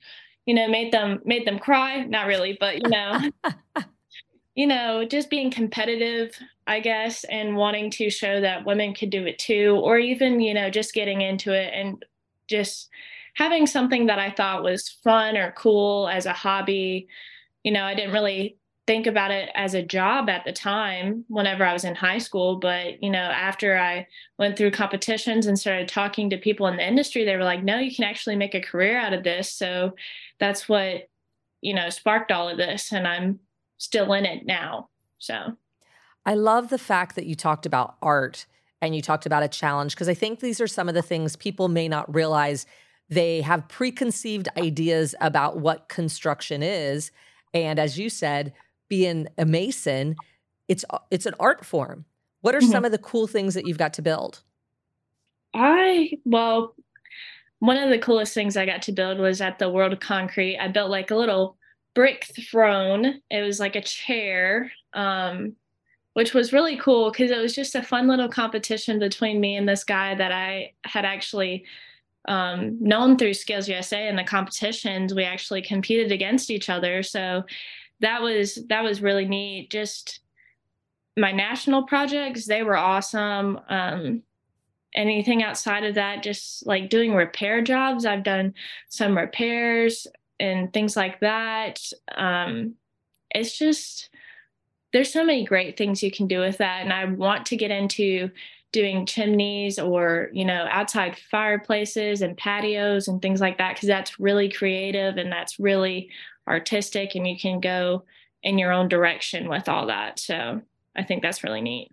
you 0.46 0.54
know, 0.54 0.68
made 0.68 0.92
them 0.92 1.20
made 1.24 1.46
them 1.46 1.58
cry, 1.58 2.04
not 2.04 2.26
really, 2.26 2.56
but 2.58 2.76
you 2.76 2.88
know, 2.88 3.20
you 4.54 4.66
know, 4.66 5.04
just 5.04 5.28
being 5.28 5.50
competitive, 5.50 6.38
I 6.66 6.80
guess, 6.80 7.24
and 7.24 7.56
wanting 7.56 7.90
to 7.92 8.10
show 8.10 8.40
that 8.40 8.66
women 8.66 8.92
could 8.92 9.10
do 9.10 9.24
it 9.24 9.38
too, 9.38 9.80
or 9.82 9.98
even, 9.98 10.40
you 10.40 10.52
know, 10.52 10.68
just 10.68 10.94
getting 10.94 11.20
into 11.20 11.52
it 11.52 11.72
and 11.72 12.04
just 12.48 12.88
having 13.34 13.66
something 13.66 14.06
that 14.06 14.18
I 14.18 14.30
thought 14.30 14.64
was 14.64 14.88
fun 15.04 15.36
or 15.36 15.52
cool 15.52 16.08
as 16.08 16.26
a 16.26 16.32
hobby. 16.32 17.06
You 17.62 17.72
know, 17.72 17.84
I 17.84 17.94
didn't 17.94 18.12
really 18.12 18.56
think 18.86 19.06
about 19.06 19.30
it 19.30 19.50
as 19.54 19.74
a 19.74 19.82
job 19.82 20.28
at 20.28 20.44
the 20.44 20.52
time 20.52 21.24
whenever 21.28 21.64
I 21.64 21.72
was 21.72 21.84
in 21.84 21.94
high 21.94 22.18
school. 22.18 22.56
But, 22.56 23.02
you 23.02 23.10
know, 23.10 23.18
after 23.18 23.76
I 23.76 24.06
went 24.38 24.56
through 24.56 24.70
competitions 24.70 25.46
and 25.46 25.58
started 25.58 25.88
talking 25.88 26.30
to 26.30 26.36
people 26.36 26.66
in 26.68 26.76
the 26.76 26.86
industry, 26.86 27.24
they 27.24 27.36
were 27.36 27.44
like, 27.44 27.62
no, 27.62 27.78
you 27.78 27.94
can 27.94 28.04
actually 28.04 28.36
make 28.36 28.54
a 28.54 28.60
career 28.60 28.98
out 28.98 29.12
of 29.12 29.24
this. 29.24 29.52
So 29.52 29.94
that's 30.38 30.68
what, 30.68 31.08
you 31.60 31.74
know, 31.74 31.90
sparked 31.90 32.30
all 32.30 32.48
of 32.48 32.58
this. 32.58 32.92
And 32.92 33.06
I'm 33.06 33.40
still 33.78 34.12
in 34.12 34.24
it 34.24 34.46
now. 34.46 34.88
So 35.18 35.56
I 36.26 36.34
love 36.34 36.68
the 36.68 36.78
fact 36.78 37.14
that 37.16 37.26
you 37.26 37.34
talked 37.34 37.64
about 37.64 37.96
art 38.02 38.46
and 38.82 38.94
you 38.94 39.00
talked 39.00 39.24
about 39.24 39.42
a 39.42 39.48
challenge 39.48 39.94
because 39.94 40.08
I 40.08 40.14
think 40.14 40.40
these 40.40 40.60
are 40.60 40.66
some 40.66 40.88
of 40.88 40.94
the 40.94 41.02
things 41.02 41.36
people 41.36 41.68
may 41.68 41.88
not 41.88 42.12
realize. 42.12 42.66
They 43.08 43.40
have 43.40 43.68
preconceived 43.68 44.48
ideas 44.58 45.14
about 45.20 45.58
what 45.58 45.88
construction 45.88 46.62
is. 46.62 47.12
And 47.54 47.78
as 47.78 47.98
you 47.98 48.10
said, 48.10 48.52
being 48.88 49.28
a 49.38 49.46
mason, 49.46 50.16
it's 50.68 50.84
it's 51.10 51.26
an 51.26 51.34
art 51.38 51.64
form. 51.64 52.04
What 52.40 52.54
are 52.54 52.60
mm-hmm. 52.60 52.70
some 52.70 52.84
of 52.84 52.92
the 52.92 52.98
cool 52.98 53.26
things 53.26 53.54
that 53.54 53.66
you've 53.66 53.78
got 53.78 53.94
to 53.94 54.02
build? 54.02 54.42
I 55.54 56.10
well, 56.24 56.74
one 57.60 57.76
of 57.76 57.88
the 57.88 57.98
coolest 57.98 58.34
things 58.34 58.56
I 58.56 58.66
got 58.66 58.82
to 58.82 58.92
build 58.92 59.18
was 59.18 59.40
at 59.40 59.58
the 59.58 59.70
World 59.70 59.92
of 59.92 60.00
Concrete. 60.00 60.58
I 60.58 60.68
built 60.68 60.90
like 60.90 61.10
a 61.10 61.16
little 61.16 61.56
brick 61.94 62.26
throne. 62.50 63.20
It 63.30 63.42
was 63.42 63.58
like 63.58 63.76
a 63.76 63.80
chair, 63.80 64.70
um, 64.92 65.56
which 66.16 66.32
was 66.32 66.50
really 66.50 66.78
cool 66.78 67.10
because 67.10 67.30
it 67.30 67.36
was 67.36 67.54
just 67.54 67.74
a 67.74 67.82
fun 67.82 68.08
little 68.08 68.26
competition 68.26 68.98
between 68.98 69.38
me 69.38 69.54
and 69.54 69.68
this 69.68 69.84
guy 69.84 70.14
that 70.14 70.32
I 70.32 70.72
had 70.86 71.04
actually 71.04 71.66
um, 72.26 72.82
known 72.82 73.18
through 73.18 73.34
Skills 73.34 73.68
USA 73.68 74.08
and 74.08 74.18
the 74.18 74.24
competitions. 74.24 75.12
We 75.12 75.24
actually 75.24 75.60
competed 75.60 76.10
against 76.12 76.50
each 76.50 76.70
other, 76.70 77.02
so 77.02 77.44
that 78.00 78.22
was 78.22 78.54
that 78.70 78.82
was 78.82 79.02
really 79.02 79.26
neat. 79.26 79.70
Just 79.70 80.20
my 81.18 81.32
national 81.32 81.82
projects, 81.82 82.46
they 82.46 82.62
were 82.62 82.78
awesome. 82.78 83.60
Um, 83.68 84.22
anything 84.94 85.42
outside 85.42 85.84
of 85.84 85.96
that, 85.96 86.22
just 86.22 86.66
like 86.66 86.88
doing 86.88 87.14
repair 87.14 87.60
jobs. 87.60 88.06
I've 88.06 88.24
done 88.24 88.54
some 88.88 89.18
repairs 89.18 90.06
and 90.40 90.72
things 90.72 90.96
like 90.96 91.20
that. 91.20 91.78
Um, 92.16 92.76
it's 93.30 93.58
just 93.58 94.08
there's 94.96 95.12
so 95.12 95.22
many 95.22 95.44
great 95.44 95.76
things 95.76 96.02
you 96.02 96.10
can 96.10 96.26
do 96.26 96.40
with 96.40 96.56
that, 96.56 96.80
and 96.80 96.90
I 96.90 97.04
want 97.04 97.44
to 97.46 97.56
get 97.56 97.70
into 97.70 98.30
doing 98.72 99.04
chimneys 99.04 99.78
or 99.78 100.30
you 100.32 100.44
know 100.44 100.66
outside 100.70 101.18
fireplaces 101.30 102.22
and 102.22 102.34
patios 102.36 103.06
and 103.06 103.20
things 103.20 103.38
like 103.38 103.58
that 103.58 103.74
because 103.74 103.88
that's 103.88 104.18
really 104.18 104.50
creative 104.50 105.18
and 105.18 105.30
that's 105.30 105.58
really 105.58 106.08
artistic 106.48 107.14
and 107.14 107.26
you 107.26 107.38
can 107.38 107.60
go 107.60 108.04
in 108.42 108.58
your 108.58 108.72
own 108.72 108.88
direction 108.88 109.50
with 109.50 109.68
all 109.68 109.86
that. 109.86 110.18
So 110.18 110.62
i 110.96 111.02
think 111.02 111.20
that's 111.20 111.44
really 111.44 111.60
neat. 111.60 111.92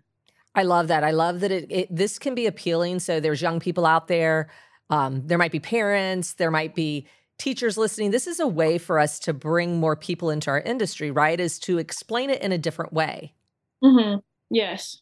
I 0.54 0.62
love 0.62 0.88
that. 0.88 1.04
I 1.04 1.10
love 1.10 1.40
that 1.40 1.52
it, 1.52 1.66
it 1.70 1.94
this 1.94 2.18
can 2.18 2.34
be 2.34 2.46
appealing. 2.46 3.00
So 3.00 3.20
there's 3.20 3.42
young 3.42 3.60
people 3.60 3.84
out 3.84 4.08
there 4.08 4.48
um, 4.90 5.26
there 5.26 5.38
might 5.38 5.52
be 5.52 5.60
parents, 5.60 6.34
there 6.34 6.50
might 6.50 6.74
be 6.74 7.06
teachers 7.38 7.76
listening. 7.76 8.10
This 8.10 8.26
is 8.26 8.40
a 8.40 8.46
way 8.46 8.78
for 8.78 8.98
us 8.98 9.18
to 9.20 9.32
bring 9.32 9.78
more 9.78 9.96
people 9.96 10.30
into 10.30 10.50
our 10.50 10.60
industry, 10.60 11.10
right? 11.10 11.38
Is 11.38 11.58
to 11.60 11.78
explain 11.78 12.30
it 12.30 12.42
in 12.42 12.52
a 12.52 12.58
different 12.58 12.92
way. 12.92 13.34
Mm-hmm. 13.82 14.18
Yes, 14.50 15.00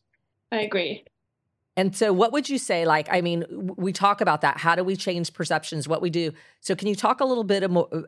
I 0.51 0.61
agree. 0.61 1.05
And 1.77 1.97
so, 1.97 2.12
what 2.12 2.33
would 2.33 2.51
you 2.51 2.59
say? 2.59 2.85
Like, 2.85 3.09
I 3.11 3.23
mean, 3.23 3.45
we 3.77 3.93
talk 3.93 4.21
about 4.21 4.43
that. 4.43 4.59
How 4.59 4.75
do 4.75 4.85
we 4.85 4.95
change 4.95 5.33
perceptions? 5.33 5.89
What 5.89 6.03
we 6.03 6.11
do. 6.11 6.33
So, 6.61 6.75
can 6.75 6.87
you 6.87 6.95
talk 6.95 7.21
a 7.21 7.25
little 7.25 7.45
bit 7.45 7.65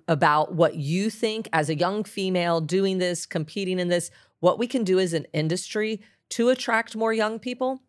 about 0.07 0.54
what 0.54 0.75
you 0.76 1.09
think 1.09 1.49
as 1.52 1.71
a 1.71 1.75
young 1.75 2.04
female 2.04 2.61
doing 2.61 2.99
this, 2.99 3.25
competing 3.25 3.78
in 3.78 3.88
this, 3.88 4.11
what 4.40 4.59
we 4.59 4.66
can 4.66 4.85
do 4.85 4.99
as 4.99 5.14
an 5.14 5.26
industry 5.33 6.02
to 6.31 6.50
attract 6.50 6.95
more 6.95 7.14
young 7.14 7.38
people? 7.38 7.81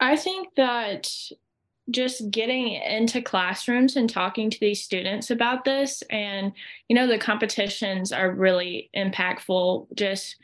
I 0.00 0.16
think 0.16 0.54
that 0.56 1.12
just 1.90 2.30
getting 2.30 2.74
into 2.74 3.20
classrooms 3.20 3.96
and 3.96 4.08
talking 4.08 4.48
to 4.50 4.60
these 4.60 4.82
students 4.82 5.30
about 5.30 5.64
this, 5.64 6.02
and, 6.10 6.52
you 6.88 6.94
know, 6.94 7.06
the 7.06 7.18
competitions 7.18 8.12
are 8.12 8.30
really 8.30 8.88
impactful. 8.96 9.86
Just 9.96 10.36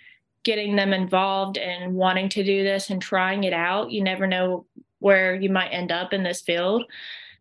getting 0.42 0.76
them 0.76 0.92
involved 0.92 1.59
and 1.59 1.95
wanting 1.95 2.28
to 2.30 2.45
do 2.45 2.64
this 2.64 2.90
and 2.90 3.02
trying 3.02 3.45
it 3.45 3.52
out. 3.52 3.90
You 3.90 4.02
never 4.02 4.26
know 4.26 4.66
where 4.99 5.35
you 5.35 5.50
might 5.50 5.68
end 5.68 5.92
up 5.92 6.12
in 6.12 6.23
this 6.23 6.40
field. 6.40 6.85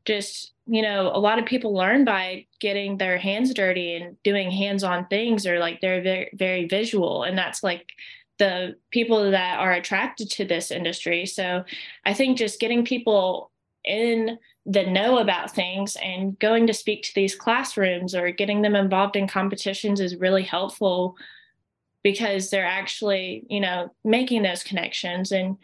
Just, 0.06 0.54
you 0.68 0.82
know, 0.82 1.12
a 1.14 1.20
lot 1.20 1.40
of 1.40 1.46
people 1.46 1.74
learn 1.74 2.06
by 2.06 2.46
getting 2.60 2.98
their 2.98 3.18
hands 3.18 3.54
dirty 3.54 3.96
and 3.96 4.22
doing 4.24 4.52
hands 4.52 4.84
on 4.84 5.08
things, 5.08 5.48
or 5.48 5.60
like 5.60 5.82
they're 5.82 6.02
very, 6.02 6.30
very 6.34 6.68
visual. 6.68 7.24
And 7.24 7.38
that's 7.38 7.64
like 7.64 7.88
the 8.38 8.76
people 8.92 9.32
that 9.32 9.60
are 9.60 9.74
attracted 9.74 10.30
to 10.32 10.46
this 10.46 10.70
industry. 10.70 11.26
So 11.26 11.64
I 12.06 12.14
think 12.14 12.38
just 12.38 12.60
getting 12.60 12.86
people 12.86 13.52
in 13.88 14.38
the 14.66 14.86
know 14.86 15.20
about 15.20 15.56
things 15.56 15.96
and 16.04 16.38
going 16.40 16.68
to 16.68 16.74
speak 16.74 17.04
to 17.04 17.16
these 17.16 17.36
classrooms 17.36 18.14
or 18.14 18.32
getting 18.32 18.62
them 18.62 18.76
involved 18.76 19.16
in 19.16 19.28
competitions 19.28 20.02
is 20.02 20.18
really 20.18 20.44
helpful 20.44 21.16
because 22.04 22.50
they're 22.50 22.66
actually, 22.66 23.46
you 23.50 23.60
know, 23.60 23.92
making 24.04 24.44
those 24.44 24.64
connections 24.64 25.32
and 25.32 25.58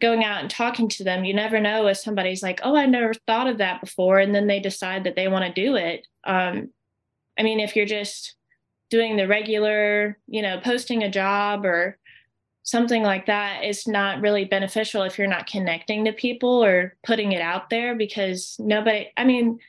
going 0.00 0.24
out 0.24 0.40
and 0.40 0.50
talking 0.50 0.88
to 0.88 1.04
them. 1.04 1.24
You 1.24 1.34
never 1.34 1.60
know 1.60 1.86
if 1.86 1.98
somebody's 1.98 2.42
like, 2.42 2.60
oh, 2.62 2.76
I 2.76 2.86
never 2.86 3.12
thought 3.26 3.48
of 3.48 3.58
that 3.58 3.80
before. 3.80 4.18
And 4.18 4.34
then 4.34 4.46
they 4.46 4.60
decide 4.60 5.04
that 5.04 5.16
they 5.16 5.28
want 5.28 5.44
to 5.46 5.62
do 5.62 5.76
it. 5.76 6.06
Um, 6.24 6.70
I 7.38 7.42
mean, 7.42 7.60
if 7.60 7.74
you're 7.74 7.86
just 7.86 8.34
doing 8.90 9.16
the 9.16 9.26
regular, 9.26 10.18
you 10.26 10.42
know, 10.42 10.60
posting 10.60 11.02
a 11.02 11.10
job 11.10 11.64
or 11.64 11.98
something 12.64 13.02
like 13.02 13.26
that 13.26 13.62
is 13.62 13.86
not 13.86 14.20
really 14.20 14.46
beneficial 14.46 15.02
if 15.02 15.18
you're 15.18 15.28
not 15.28 15.46
connecting 15.46 16.04
to 16.04 16.12
people 16.12 16.64
or 16.64 16.96
putting 17.06 17.32
it 17.32 17.42
out 17.42 17.68
there 17.70 17.94
because 17.94 18.56
nobody, 18.58 19.06
I 19.16 19.24
mean, 19.24 19.60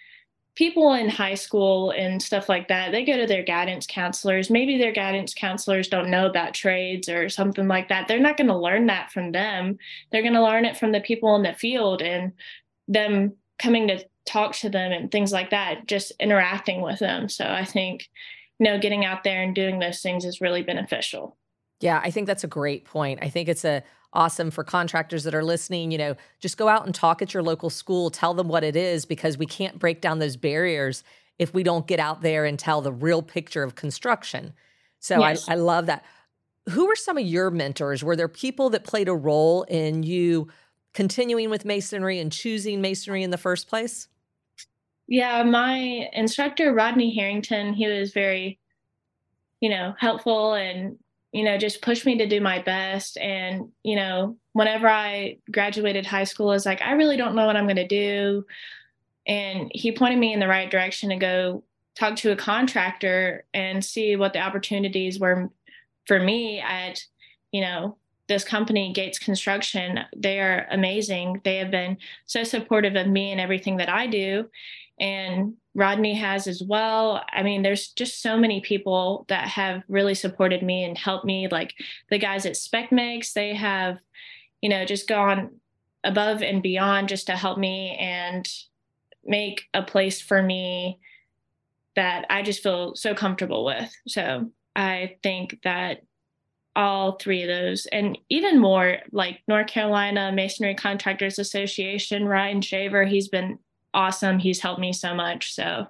people 0.55 0.93
in 0.93 1.09
high 1.09 1.35
school 1.35 1.91
and 1.91 2.21
stuff 2.21 2.47
like 2.47 2.69
that, 2.69 2.93
they 2.93 3.03
go 3.03 3.17
to 3.17 3.27
their 3.27 3.43
guidance 3.43 3.85
counselors. 3.85 4.49
Maybe 4.49 4.77
their 4.77 4.93
guidance 4.93 5.33
counselors 5.33 5.89
don't 5.89 6.09
know 6.09 6.25
about 6.25 6.53
trades 6.53 7.09
or 7.09 7.27
something 7.27 7.67
like 7.67 7.89
that. 7.89 8.07
They're 8.07 8.19
not 8.19 8.37
going 8.37 8.47
to 8.47 8.57
learn 8.57 8.85
that 8.85 9.11
from 9.11 9.33
them. 9.33 9.77
They're 10.11 10.21
going 10.21 10.33
to 10.33 10.41
learn 10.41 10.63
it 10.63 10.77
from 10.77 10.93
the 10.93 11.01
people 11.01 11.35
in 11.35 11.43
the 11.43 11.53
field 11.53 12.01
and 12.01 12.31
them 12.87 13.33
coming 13.59 13.89
to 13.89 14.05
talk 14.25 14.53
to 14.53 14.69
them 14.69 14.93
and 14.93 15.11
things 15.11 15.33
like 15.33 15.49
that, 15.49 15.85
just 15.85 16.13
interacting 16.21 16.81
with 16.81 16.99
them. 16.99 17.27
So 17.27 17.45
I 17.45 17.65
think, 17.65 18.09
you 18.57 18.63
know, 18.63 18.79
getting 18.79 19.03
out 19.03 19.25
there 19.25 19.43
and 19.43 19.53
doing 19.53 19.79
those 19.79 20.01
things 20.01 20.23
is 20.23 20.39
really 20.39 20.63
beneficial. 20.63 21.35
Yeah, 21.81 22.01
I 22.03 22.11
think 22.11 22.27
that's 22.27 22.43
a 22.43 22.47
great 22.47 22.85
point. 22.85 23.19
I 23.21 23.29
think 23.29 23.49
it's 23.49 23.65
a 23.65 23.83
awesome 24.13 24.49
for 24.49 24.63
contractors 24.63 25.25
that 25.25 25.35
are 25.35 25.43
listening. 25.43 25.91
You 25.91 25.97
know, 25.97 26.15
just 26.39 26.57
go 26.57 26.67
out 26.67 26.85
and 26.85 26.95
talk 26.95 27.21
at 27.21 27.33
your 27.33 27.43
local 27.43 27.69
school, 27.69 28.09
tell 28.09 28.33
them 28.33 28.47
what 28.47 28.63
it 28.63 28.75
is, 28.75 29.05
because 29.05 29.37
we 29.37 29.45
can't 29.45 29.77
break 29.77 30.01
down 30.01 30.19
those 30.19 30.37
barriers 30.37 31.03
if 31.37 31.53
we 31.53 31.63
don't 31.63 31.85
get 31.85 31.99
out 31.99 32.21
there 32.21 32.45
and 32.45 32.57
tell 32.57 32.81
the 32.81 32.93
real 32.93 33.21
picture 33.21 33.61
of 33.61 33.75
construction. 33.75 34.53
So 34.99 35.19
yes. 35.19 35.49
I, 35.49 35.53
I 35.53 35.55
love 35.55 35.87
that. 35.87 36.05
Who 36.69 36.87
were 36.87 36.95
some 36.95 37.17
of 37.17 37.25
your 37.25 37.51
mentors? 37.51 38.03
Were 38.03 38.15
there 38.15 38.29
people 38.29 38.69
that 38.71 38.85
played 38.85 39.09
a 39.09 39.13
role 39.13 39.63
in 39.63 40.03
you 40.03 40.47
continuing 40.93 41.49
with 41.49 41.65
masonry 41.65 42.19
and 42.19 42.31
choosing 42.31 42.81
masonry 42.81 43.21
in 43.21 43.29
the 43.29 43.37
first 43.37 43.67
place? 43.67 44.07
Yeah, 45.07 45.43
my 45.43 46.09
instructor, 46.13 46.73
Rodney 46.73 47.13
Harrington, 47.13 47.73
he 47.73 47.85
was 47.85 48.13
very, 48.13 48.57
you 49.59 49.69
know, 49.69 49.93
helpful 49.99 50.53
and 50.53 50.97
you 51.35 51.43
know, 51.43 51.57
just 51.57 51.81
pushed 51.81 52.05
me 52.05 52.17
to 52.17 52.25
do 52.25 52.39
my 52.39 52.59
best. 52.61 53.17
And, 53.17 53.67
you 53.83 53.97
know, 53.97 54.37
whenever 54.53 54.87
I 54.87 55.39
graduated 55.51 56.05
high 56.05 56.23
school, 56.23 56.49
I 56.49 56.53
was 56.53 56.65
like, 56.65 56.81
I 56.81 56.93
really 56.93 57.17
don't 57.17 57.35
know 57.35 57.45
what 57.45 57.57
I'm 57.57 57.65
going 57.65 57.75
to 57.75 57.85
do. 57.85 58.45
And 59.27 59.69
he 59.73 59.91
pointed 59.91 60.17
me 60.17 60.31
in 60.31 60.39
the 60.39 60.47
right 60.47 60.71
direction 60.71 61.09
to 61.09 61.17
go 61.17 61.65
talk 61.93 62.15
to 62.15 62.31
a 62.31 62.37
contractor 62.37 63.43
and 63.53 63.83
see 63.83 64.15
what 64.15 64.31
the 64.31 64.39
opportunities 64.39 65.19
were 65.19 65.49
for 66.05 66.21
me 66.21 66.61
at, 66.61 67.03
you 67.51 67.59
know, 67.59 67.97
this 68.29 68.45
company, 68.45 68.93
Gates 68.93 69.19
Construction. 69.19 69.99
They 70.15 70.39
are 70.39 70.65
amazing. 70.71 71.41
They 71.43 71.57
have 71.57 71.69
been 71.69 71.97
so 72.25 72.45
supportive 72.45 72.95
of 72.95 73.07
me 73.07 73.33
and 73.33 73.41
everything 73.41 73.75
that 73.77 73.89
I 73.89 74.07
do. 74.07 74.45
And 75.01 75.55
Rodney 75.75 76.15
has 76.15 76.47
as 76.47 76.63
well. 76.63 77.23
I 77.31 77.43
mean, 77.43 77.61
there's 77.61 77.89
just 77.89 78.21
so 78.21 78.37
many 78.37 78.61
people 78.61 79.25
that 79.27 79.47
have 79.49 79.83
really 79.89 80.15
supported 80.15 80.63
me 80.63 80.85
and 80.85 80.97
helped 80.97 81.25
me. 81.25 81.49
Like 81.49 81.73
the 82.09 82.17
guys 82.17 82.45
at 82.45 82.53
SpecMix, 82.53 83.33
they 83.33 83.53
have, 83.53 83.97
you 84.61 84.69
know, 84.69 84.85
just 84.85 85.07
gone 85.07 85.59
above 86.05 86.41
and 86.41 86.63
beyond 86.63 87.09
just 87.09 87.27
to 87.27 87.35
help 87.35 87.57
me 87.57 87.97
and 87.99 88.47
make 89.25 89.63
a 89.73 89.83
place 89.83 90.21
for 90.21 90.41
me 90.41 90.99
that 91.97 92.25
I 92.29 92.41
just 92.41 92.63
feel 92.63 92.95
so 92.95 93.13
comfortable 93.13 93.65
with. 93.65 93.93
So 94.07 94.51
I 94.77 95.17
think 95.23 95.59
that 95.63 96.03
all 96.75 97.13
three 97.13 97.41
of 97.41 97.47
those 97.47 97.85
and 97.85 98.17
even 98.29 98.59
more 98.59 98.97
like 99.11 99.41
North 99.47 99.67
Carolina 99.67 100.31
Masonry 100.33 100.75
Contractors 100.75 101.39
Association, 101.39 102.27
Ryan 102.27 102.61
Shaver, 102.61 103.05
he's 103.05 103.27
been 103.27 103.59
awesome. 103.95 104.37
He's 104.37 104.59
helped 104.59 104.79
me 104.79 104.93
so 104.93 105.15
much. 105.15 105.53
So, 105.53 105.87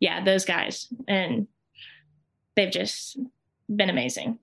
yeah, 0.00 0.24
those 0.24 0.44
guys. 0.44 0.88
And 1.06 1.46
they've 2.56 2.72
just 2.72 3.18
been 3.74 3.90
amazing. 3.90 4.38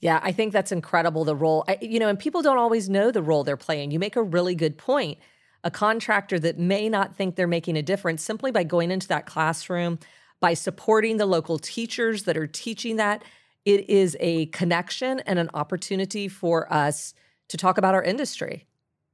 Yeah, 0.00 0.20
I 0.22 0.32
think 0.32 0.52
that's 0.52 0.70
incredible. 0.70 1.24
The 1.24 1.34
role, 1.34 1.64
I, 1.66 1.78
you 1.80 1.98
know, 1.98 2.08
and 2.08 2.18
people 2.18 2.42
don't 2.42 2.58
always 2.58 2.90
know 2.90 3.10
the 3.10 3.22
role 3.22 3.42
they're 3.42 3.56
playing. 3.56 3.90
You 3.90 3.98
make 3.98 4.16
a 4.16 4.22
really 4.22 4.54
good 4.54 4.76
point. 4.76 5.18
A 5.64 5.70
contractor 5.70 6.38
that 6.40 6.58
may 6.58 6.90
not 6.90 7.16
think 7.16 7.36
they're 7.36 7.46
making 7.46 7.78
a 7.78 7.82
difference 7.82 8.22
simply 8.22 8.50
by 8.50 8.64
going 8.64 8.90
into 8.90 9.08
that 9.08 9.24
classroom, 9.24 9.98
by 10.40 10.52
supporting 10.52 11.16
the 11.16 11.24
local 11.24 11.58
teachers 11.58 12.24
that 12.24 12.36
are 12.36 12.46
teaching 12.46 12.96
that, 12.96 13.24
it 13.64 13.88
is 13.88 14.14
a 14.20 14.44
connection 14.46 15.20
and 15.20 15.38
an 15.38 15.48
opportunity 15.54 16.28
for 16.28 16.70
us 16.70 17.14
to 17.48 17.56
talk 17.56 17.78
about 17.78 17.94
our 17.94 18.02
industry. 18.02 18.66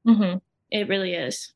Mm-hmm. 0.05 0.39
It 0.73 0.89
really 0.89 1.15
is. 1.15 1.53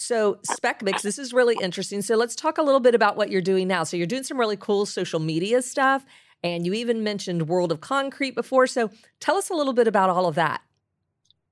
So, 0.00 0.38
SpecMix, 0.48 1.02
this 1.02 1.18
is 1.18 1.34
really 1.34 1.56
interesting. 1.60 2.00
So, 2.00 2.16
let's 2.16 2.34
talk 2.34 2.56
a 2.56 2.62
little 2.62 2.80
bit 2.80 2.94
about 2.94 3.16
what 3.18 3.30
you're 3.30 3.42
doing 3.42 3.68
now. 3.68 3.84
So, 3.84 3.98
you're 3.98 4.06
doing 4.06 4.22
some 4.22 4.40
really 4.40 4.56
cool 4.56 4.86
social 4.86 5.20
media 5.20 5.60
stuff, 5.60 6.06
and 6.42 6.64
you 6.64 6.72
even 6.72 7.04
mentioned 7.04 7.48
World 7.48 7.70
of 7.70 7.82
Concrete 7.82 8.34
before. 8.34 8.66
So, 8.66 8.90
tell 9.20 9.36
us 9.36 9.50
a 9.50 9.54
little 9.54 9.74
bit 9.74 9.86
about 9.86 10.08
all 10.08 10.26
of 10.26 10.36
that. 10.36 10.62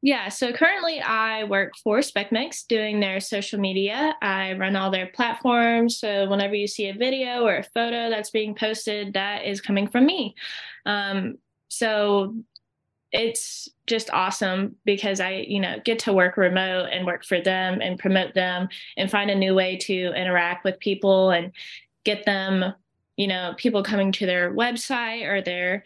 Yeah, 0.01 0.29
so 0.29 0.53
currently 0.53 1.01
I 1.01 1.45
work 1.45 1.73
for 1.83 1.99
SpecMix 1.99 2.67
doing 2.69 3.01
their 3.01 3.19
social 3.19 3.59
media. 3.59 4.15
I 4.23 4.53
run 4.53 4.77
all 4.77 4.93
their 4.93 5.09
platforms. 5.09 5.99
So 5.99 6.29
whenever 6.31 6.55
you 6.55 6.69
see 6.69 6.89
a 6.89 6.95
video 6.95 7.45
or 7.45 7.57
a 7.57 7.65
photo 7.65 8.09
that's 8.09 8.31
being 8.31 8.55
posted, 8.55 9.15
that 9.15 9.45
is 9.45 9.61
coming 9.61 9.89
from 9.89 10.07
me. 10.07 10.37
Um, 10.87 11.39
so 11.67 12.37
it's 13.13 13.69
just 13.87 14.11
awesome 14.11 14.77
because 14.85 15.21
I, 15.21 15.45
you 15.49 15.61
know, 15.61 15.77
get 15.85 15.99
to 16.01 16.13
work 16.13 16.37
remote 16.37 16.89
and 16.93 17.07
work 17.07 17.25
for 17.25 17.41
them 17.41 17.81
and 17.81 17.99
promote 17.99 18.35
them 18.35 18.69
and 18.97 19.11
find 19.11 19.31
a 19.31 19.35
new 19.35 19.55
way 19.55 19.77
to 19.79 20.13
interact 20.15 20.65
with 20.65 20.79
people 20.79 21.31
and 21.31 21.53
get 22.05 22.25
them, 22.27 22.75
you 23.17 23.27
know, 23.27 23.55
people 23.57 23.83
coming 23.83 24.13
to 24.13 24.27
their 24.27 24.53
website 24.53 25.27
or 25.27 25.41
their 25.41 25.85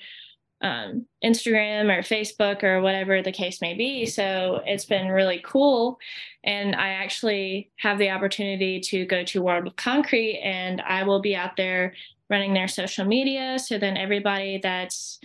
um, 0.62 1.06
Instagram 1.24 1.90
or 1.90 2.02
Facebook 2.02 2.62
or 2.62 2.80
whatever 2.80 3.22
the 3.22 3.32
case 3.32 3.60
may 3.60 3.74
be. 3.74 4.06
So 4.06 4.62
it's 4.64 4.84
been 4.84 5.08
really 5.08 5.40
cool. 5.44 5.98
And 6.44 6.74
I 6.74 6.90
actually 6.90 7.70
have 7.76 7.98
the 7.98 8.10
opportunity 8.10 8.80
to 8.80 9.04
go 9.04 9.24
to 9.24 9.42
World 9.42 9.66
of 9.66 9.76
Concrete 9.76 10.38
and 10.38 10.80
I 10.80 11.02
will 11.02 11.20
be 11.20 11.36
out 11.36 11.56
there 11.56 11.94
running 12.30 12.54
their 12.54 12.68
social 12.68 13.04
media. 13.04 13.58
So 13.58 13.78
then 13.78 13.96
everybody 13.96 14.58
that's 14.62 15.20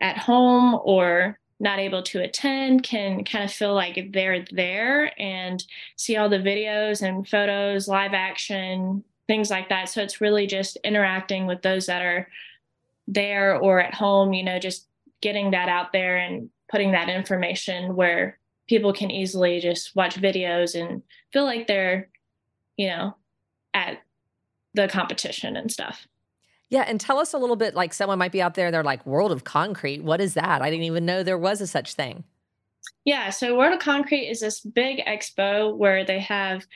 at 0.00 0.18
home 0.18 0.78
or 0.84 1.38
not 1.60 1.78
able 1.78 2.02
to 2.04 2.22
attend 2.22 2.84
can 2.84 3.24
kind 3.24 3.44
of 3.44 3.52
feel 3.52 3.74
like 3.74 4.12
they're 4.12 4.44
there 4.52 5.12
and 5.20 5.64
see 5.96 6.16
all 6.16 6.28
the 6.28 6.38
videos 6.38 7.02
and 7.02 7.28
photos, 7.28 7.88
live 7.88 8.14
action, 8.14 9.02
things 9.26 9.50
like 9.50 9.68
that. 9.68 9.88
So 9.88 10.00
it's 10.02 10.20
really 10.20 10.46
just 10.46 10.76
interacting 10.84 11.46
with 11.46 11.62
those 11.62 11.86
that 11.86 12.02
are 12.02 12.28
there 13.08 13.56
or 13.56 13.80
at 13.80 13.94
home, 13.94 14.32
you 14.32 14.44
know, 14.44 14.58
just 14.60 14.86
getting 15.20 15.50
that 15.50 15.68
out 15.68 15.92
there 15.92 16.16
and 16.16 16.48
putting 16.70 16.92
that 16.92 17.08
information 17.08 17.96
where 17.96 18.38
people 18.68 18.92
can 18.92 19.10
easily 19.10 19.58
just 19.58 19.96
watch 19.96 20.14
videos 20.14 20.80
and 20.80 21.02
feel 21.32 21.44
like 21.44 21.66
they're 21.66 22.08
you 22.78 22.86
know, 22.86 23.16
at 23.74 23.98
the 24.72 24.88
competition 24.88 25.56
and 25.56 25.70
stuff. 25.70 26.06
Yeah, 26.70 26.82
and 26.86 27.00
tell 27.00 27.18
us 27.18 27.32
a 27.32 27.38
little 27.38 27.56
bit 27.56 27.74
like 27.74 27.94
someone 27.94 28.18
might 28.18 28.32
be 28.32 28.42
out 28.42 28.54
there, 28.54 28.70
they're 28.70 28.84
like, 28.84 29.06
World 29.06 29.32
of 29.32 29.44
Concrete, 29.44 30.02
what 30.02 30.20
is 30.20 30.34
that? 30.34 30.60
I 30.60 30.70
didn't 30.70 30.84
even 30.84 31.06
know 31.06 31.22
there 31.22 31.38
was 31.38 31.60
a 31.60 31.66
such 31.66 31.94
thing. 31.94 32.24
Yeah, 33.04 33.30
so 33.30 33.56
World 33.56 33.74
of 33.74 33.80
Concrete 33.80 34.26
is 34.28 34.40
this 34.40 34.60
big 34.60 34.98
expo 35.06 35.76
where 35.76 36.04
they 36.04 36.20
have 36.20 36.66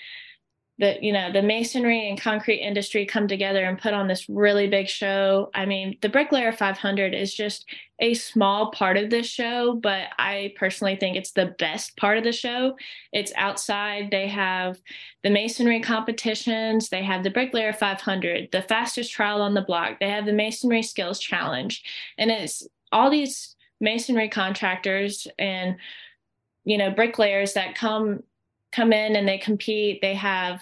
the 0.82 0.98
you 1.00 1.12
know 1.12 1.30
the 1.30 1.40
masonry 1.40 2.08
and 2.08 2.20
concrete 2.20 2.58
industry 2.58 3.06
come 3.06 3.28
together 3.28 3.64
and 3.64 3.78
put 3.78 3.94
on 3.94 4.08
this 4.08 4.28
really 4.28 4.66
big 4.66 4.88
show. 4.88 5.48
I 5.54 5.64
mean 5.64 5.96
the 6.02 6.08
bricklayer 6.08 6.50
500 6.50 7.14
is 7.14 7.32
just 7.32 7.64
a 8.00 8.14
small 8.14 8.72
part 8.72 8.96
of 8.96 9.10
this 9.10 9.26
show 9.26 9.78
but 9.80 10.08
i 10.18 10.52
personally 10.56 10.96
think 10.96 11.16
it's 11.16 11.30
the 11.30 11.54
best 11.60 11.96
part 11.96 12.18
of 12.18 12.24
the 12.24 12.32
show. 12.32 12.76
It's 13.12 13.32
outside. 13.36 14.08
They 14.10 14.26
have 14.26 14.76
the 15.22 15.30
masonry 15.30 15.80
competitions. 15.80 16.88
They 16.88 17.04
have 17.04 17.22
the 17.22 17.30
bricklayer 17.30 17.72
500 17.72 18.48
the 18.50 18.62
fastest 18.62 19.12
trowel 19.12 19.40
on 19.40 19.54
the 19.54 19.62
block. 19.62 20.00
They 20.00 20.10
have 20.10 20.26
the 20.26 20.32
masonry 20.32 20.82
skills 20.82 21.20
challenge. 21.20 21.84
And 22.18 22.30
it's 22.32 22.66
all 22.90 23.08
these 23.08 23.54
masonry 23.80 24.28
contractors 24.28 25.28
and 25.38 25.76
you 26.64 26.76
know 26.76 26.90
bricklayers 26.90 27.52
that 27.52 27.76
come 27.76 28.24
come 28.72 28.92
in 28.92 29.16
and 29.16 29.28
they 29.28 29.38
compete. 29.38 30.00
They 30.00 30.14
have, 30.14 30.60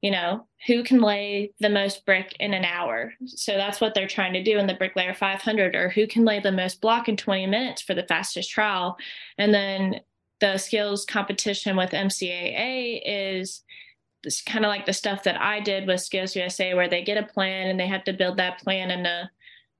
you 0.00 0.10
know, 0.10 0.46
who 0.66 0.82
can 0.82 1.00
lay 1.00 1.52
the 1.60 1.68
most 1.68 2.04
brick 2.06 2.36
in 2.40 2.54
an 2.54 2.64
hour. 2.64 3.12
So 3.26 3.56
that's 3.56 3.80
what 3.80 3.94
they're 3.94 4.08
trying 4.08 4.32
to 4.32 4.42
do 4.42 4.58
in 4.58 4.66
the 4.66 4.74
Bricklayer 4.74 5.14
500, 5.14 5.74
or 5.76 5.90
who 5.90 6.06
can 6.06 6.24
lay 6.24 6.40
the 6.40 6.52
most 6.52 6.80
block 6.80 7.08
in 7.08 7.16
20 7.16 7.46
minutes 7.46 7.82
for 7.82 7.94
the 7.94 8.04
fastest 8.04 8.50
trowel. 8.50 8.96
And 9.38 9.52
then 9.52 10.00
the 10.40 10.58
skills 10.58 11.04
competition 11.04 11.76
with 11.76 11.90
MCAA 11.90 13.02
is 13.04 13.62
it's 14.24 14.42
kind 14.42 14.64
of 14.64 14.70
like 14.70 14.86
the 14.86 14.92
stuff 14.92 15.24
that 15.24 15.40
I 15.40 15.60
did 15.60 15.86
with 15.86 16.00
Skills 16.00 16.34
USA, 16.34 16.74
where 16.74 16.88
they 16.88 17.04
get 17.04 17.22
a 17.22 17.26
plan 17.26 17.68
and 17.68 17.78
they 17.78 17.86
have 17.86 18.04
to 18.04 18.12
build 18.12 18.38
that 18.38 18.58
plan 18.58 18.90
in 18.90 19.04
a 19.04 19.30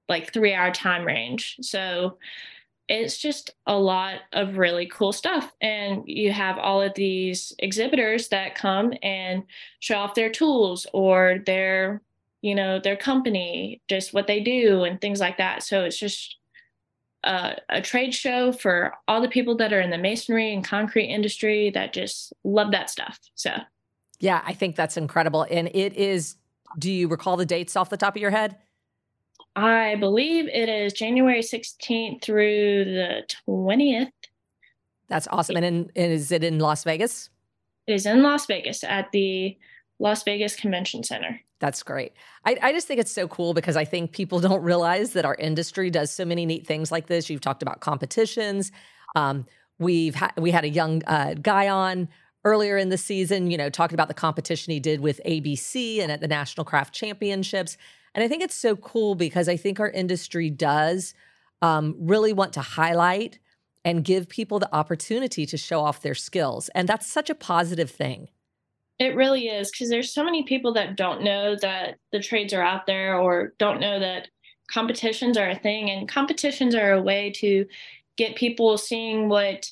like 0.09 0.33
three 0.33 0.55
hour 0.55 0.71
time 0.71 1.05
range. 1.05 1.57
So 1.61 2.19
it's 2.89 3.19
just 3.19 3.51
a 3.67 3.77
lot 3.77 4.17
of 4.33 4.59
really 4.59 4.87
cool 4.87 5.13
stuff. 5.13 5.53
And 5.61 6.03
you 6.07 6.33
have 6.33 6.59
all 6.59 6.83
of 6.83 6.95
these 6.95 7.53
exhibitors 7.59 8.29
that 8.29 8.55
come 8.55 8.93
and 9.03 9.45
show 9.81 9.97
off 9.97 10.15
their 10.15 10.31
tools 10.31 10.87
or 10.93 11.39
their, 11.47 12.03
you 12.43 12.55
know, 12.55 12.79
their 12.79 12.97
company, 12.97 13.81
just 13.89 14.13
what 14.13 14.27
they 14.27 14.41
do 14.41 14.85
and 14.85 15.01
things 15.01 15.19
like 15.21 15.39
that. 15.39 15.63
So 15.63 15.85
it's 15.85 15.99
just 15.99 16.37
a, 17.25 17.57
a 17.71 17.81
trade 17.81 18.15
show 18.15 18.53
for 18.53 18.93
all 19.09 19.23
the 19.23 19.29
people 19.29 19.57
that 19.57 19.73
are 19.73 19.81
in 19.81 19.91
the 19.91 19.99
masonry 19.99 20.53
and 20.53 20.63
concrete 20.63 21.07
industry 21.07 21.71
that 21.71 21.95
just 21.95 22.35
love 22.45 22.71
that 22.73 22.91
stuff. 22.91 23.19
So, 23.35 23.51
yeah, 24.21 24.43
I 24.45 24.53
think 24.53 24.77
that's 24.77 24.99
incredible. 24.99 25.47
And 25.51 25.69
it 25.73 25.95
is, 25.95 26.37
do 26.79 26.93
you 26.93 27.09
recall 27.09 27.39
the 27.39 27.47
dates 27.47 27.77
off 27.77 27.89
the 27.89 27.97
top 27.97 28.15
of 28.15 28.21
your 28.21 28.31
head? 28.31 28.57
I 29.57 29.95
believe 29.97 30.49
it 30.49 30.69
is 30.69 30.93
January 30.93 31.41
16th 31.41 32.23
through 32.23 32.85
the 32.85 33.23
20th. 33.49 34.11
That's 35.09 35.29
awesome. 35.31 35.57
And, 35.57 35.65
in, 35.65 35.91
and 35.95 36.13
is 36.13 36.33
it 36.33 36.43
in 36.43 36.59
Las 36.59 36.85
Vegas? 36.85 37.31
It 37.87 37.95
is 37.95 38.07
in 38.07 38.23
Las 38.23 38.47
Vegas 38.47 38.83
at 38.83 39.13
the 39.13 39.57
Las 39.99 40.25
Vegas 40.25 40.57
Convention 40.57 41.05
Center. 41.05 41.41
That's 41.61 41.83
great. 41.83 42.13
I, 42.45 42.57
I, 42.61 42.73
just 42.73 42.87
think 42.87 43.01
it's 43.01 43.13
so 43.13 43.29
cool 43.29 43.55
because 43.55 43.77
I 43.77 43.85
think 43.85 44.13
people 44.13 44.41
don't 44.41 44.63
realize 44.63 45.13
that 45.13 45.25
our 45.25 45.37
industry 45.37 45.91
does 45.91 46.13
so 46.13 46.25
many 46.25 46.47
neat 46.47 46.67
things 46.67 46.91
like 46.91 47.07
this. 47.07 47.31
You've 47.31 47.41
talked 47.41 47.63
about 47.63 47.81
competitions. 47.81 48.73
Um, 49.15 49.47
we've 49.79 50.15
ha- 50.15 50.33
we 50.37 50.51
had 50.51 50.65
a 50.65 50.69
young 50.69 51.03
uh, 51.07 51.35
guy 51.35 51.69
on 51.69 52.09
earlier 52.45 52.77
in 52.77 52.91
the 52.91 52.99
season, 52.99 53.51
you 53.51 53.57
know, 53.57 53.71
talking 53.71 53.95
about 53.95 54.09
the 54.09 54.15
competition 54.15 54.73
he 54.73 54.81
did 54.81 55.01
with 55.01 55.21
ABC 55.25 56.01
and 56.01 56.13
at 56.13 56.21
the 56.21 56.29
National 56.29 56.65
Craft 56.65 56.93
Championships. 56.93 57.77
And 58.15 58.23
I 58.23 58.29
think 58.29 58.43
it's 58.43 58.55
so 58.55 58.77
cool 58.77 59.15
because 59.15 59.49
I 59.49 59.57
think 59.57 59.81
our 59.81 59.91
industry 59.91 60.51
does 60.51 61.15
um, 61.63 61.97
really 61.99 62.33
want 62.33 62.53
to 62.55 62.61
highlight 62.61 63.39
and 63.85 64.05
give 64.05 64.29
people 64.29 64.59
the 64.59 64.75
opportunity 64.75 65.45
to 65.47 65.57
show 65.57 65.81
off 65.81 66.03
their 66.03 66.15
skills. 66.15 66.69
And 66.75 66.89
that's 66.89 67.07
such 67.07 67.29
a 67.29 67.35
positive 67.35 67.91
thing. 67.91 68.29
It 68.99 69.17
really 69.17 69.49
is 69.49 69.71
because 69.71 69.91
there's 69.91 70.13
so 70.13 70.25
many 70.25 70.45
people 70.45 70.73
that 70.75 70.97
don't 70.97 71.23
know 71.23 71.57
that 71.57 71.99
the 72.13 72.21
trades 72.21 72.53
are 72.55 72.63
out 72.63 72.87
there 72.87 73.19
or 73.19 73.53
don't 73.59 73.81
know 73.81 73.99
that 73.99 74.29
competitions 74.71 75.37
are 75.37 75.51
a 75.51 75.59
thing. 75.59 75.91
And 75.91 76.09
competitions 76.09 76.75
are 76.75 76.93
a 76.93 77.03
way 77.03 77.33
to 77.37 77.67
get 78.17 78.37
people 78.37 78.79
seeing 78.79 79.29
what 79.29 79.69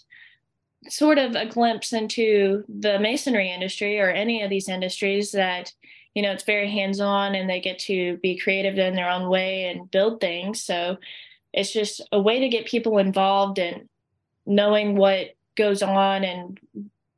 sort 0.88 1.18
of 1.18 1.36
a 1.36 1.46
glimpse 1.46 1.92
into 1.92 2.64
the 2.68 2.98
masonry 2.98 3.50
industry 3.50 4.00
or 4.00 4.10
any 4.10 4.42
of 4.42 4.50
these 4.50 4.68
industries 4.68 5.30
that 5.32 5.72
you 6.14 6.22
know 6.22 6.32
it's 6.32 6.44
very 6.44 6.70
hands 6.70 7.00
on 7.00 7.34
and 7.34 7.48
they 7.48 7.60
get 7.60 7.78
to 7.80 8.16
be 8.18 8.38
creative 8.38 8.78
in 8.78 8.94
their 8.94 9.10
own 9.10 9.28
way 9.28 9.66
and 9.66 9.90
build 9.90 10.20
things. 10.20 10.62
So 10.62 10.98
it's 11.52 11.72
just 11.72 12.00
a 12.12 12.20
way 12.20 12.40
to 12.40 12.48
get 12.48 12.66
people 12.66 12.98
involved 12.98 13.58
and 13.58 13.88
knowing 14.46 14.96
what 14.96 15.34
goes 15.56 15.82
on 15.82 16.24
and 16.24 16.58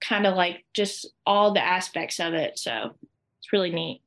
kind 0.00 0.26
of 0.26 0.34
like 0.34 0.64
just 0.74 1.06
all 1.26 1.52
the 1.52 1.64
aspects 1.64 2.20
of 2.20 2.34
it. 2.34 2.58
So 2.58 2.94
it's 3.38 3.52
really 3.52 3.70
neat. 3.70 4.00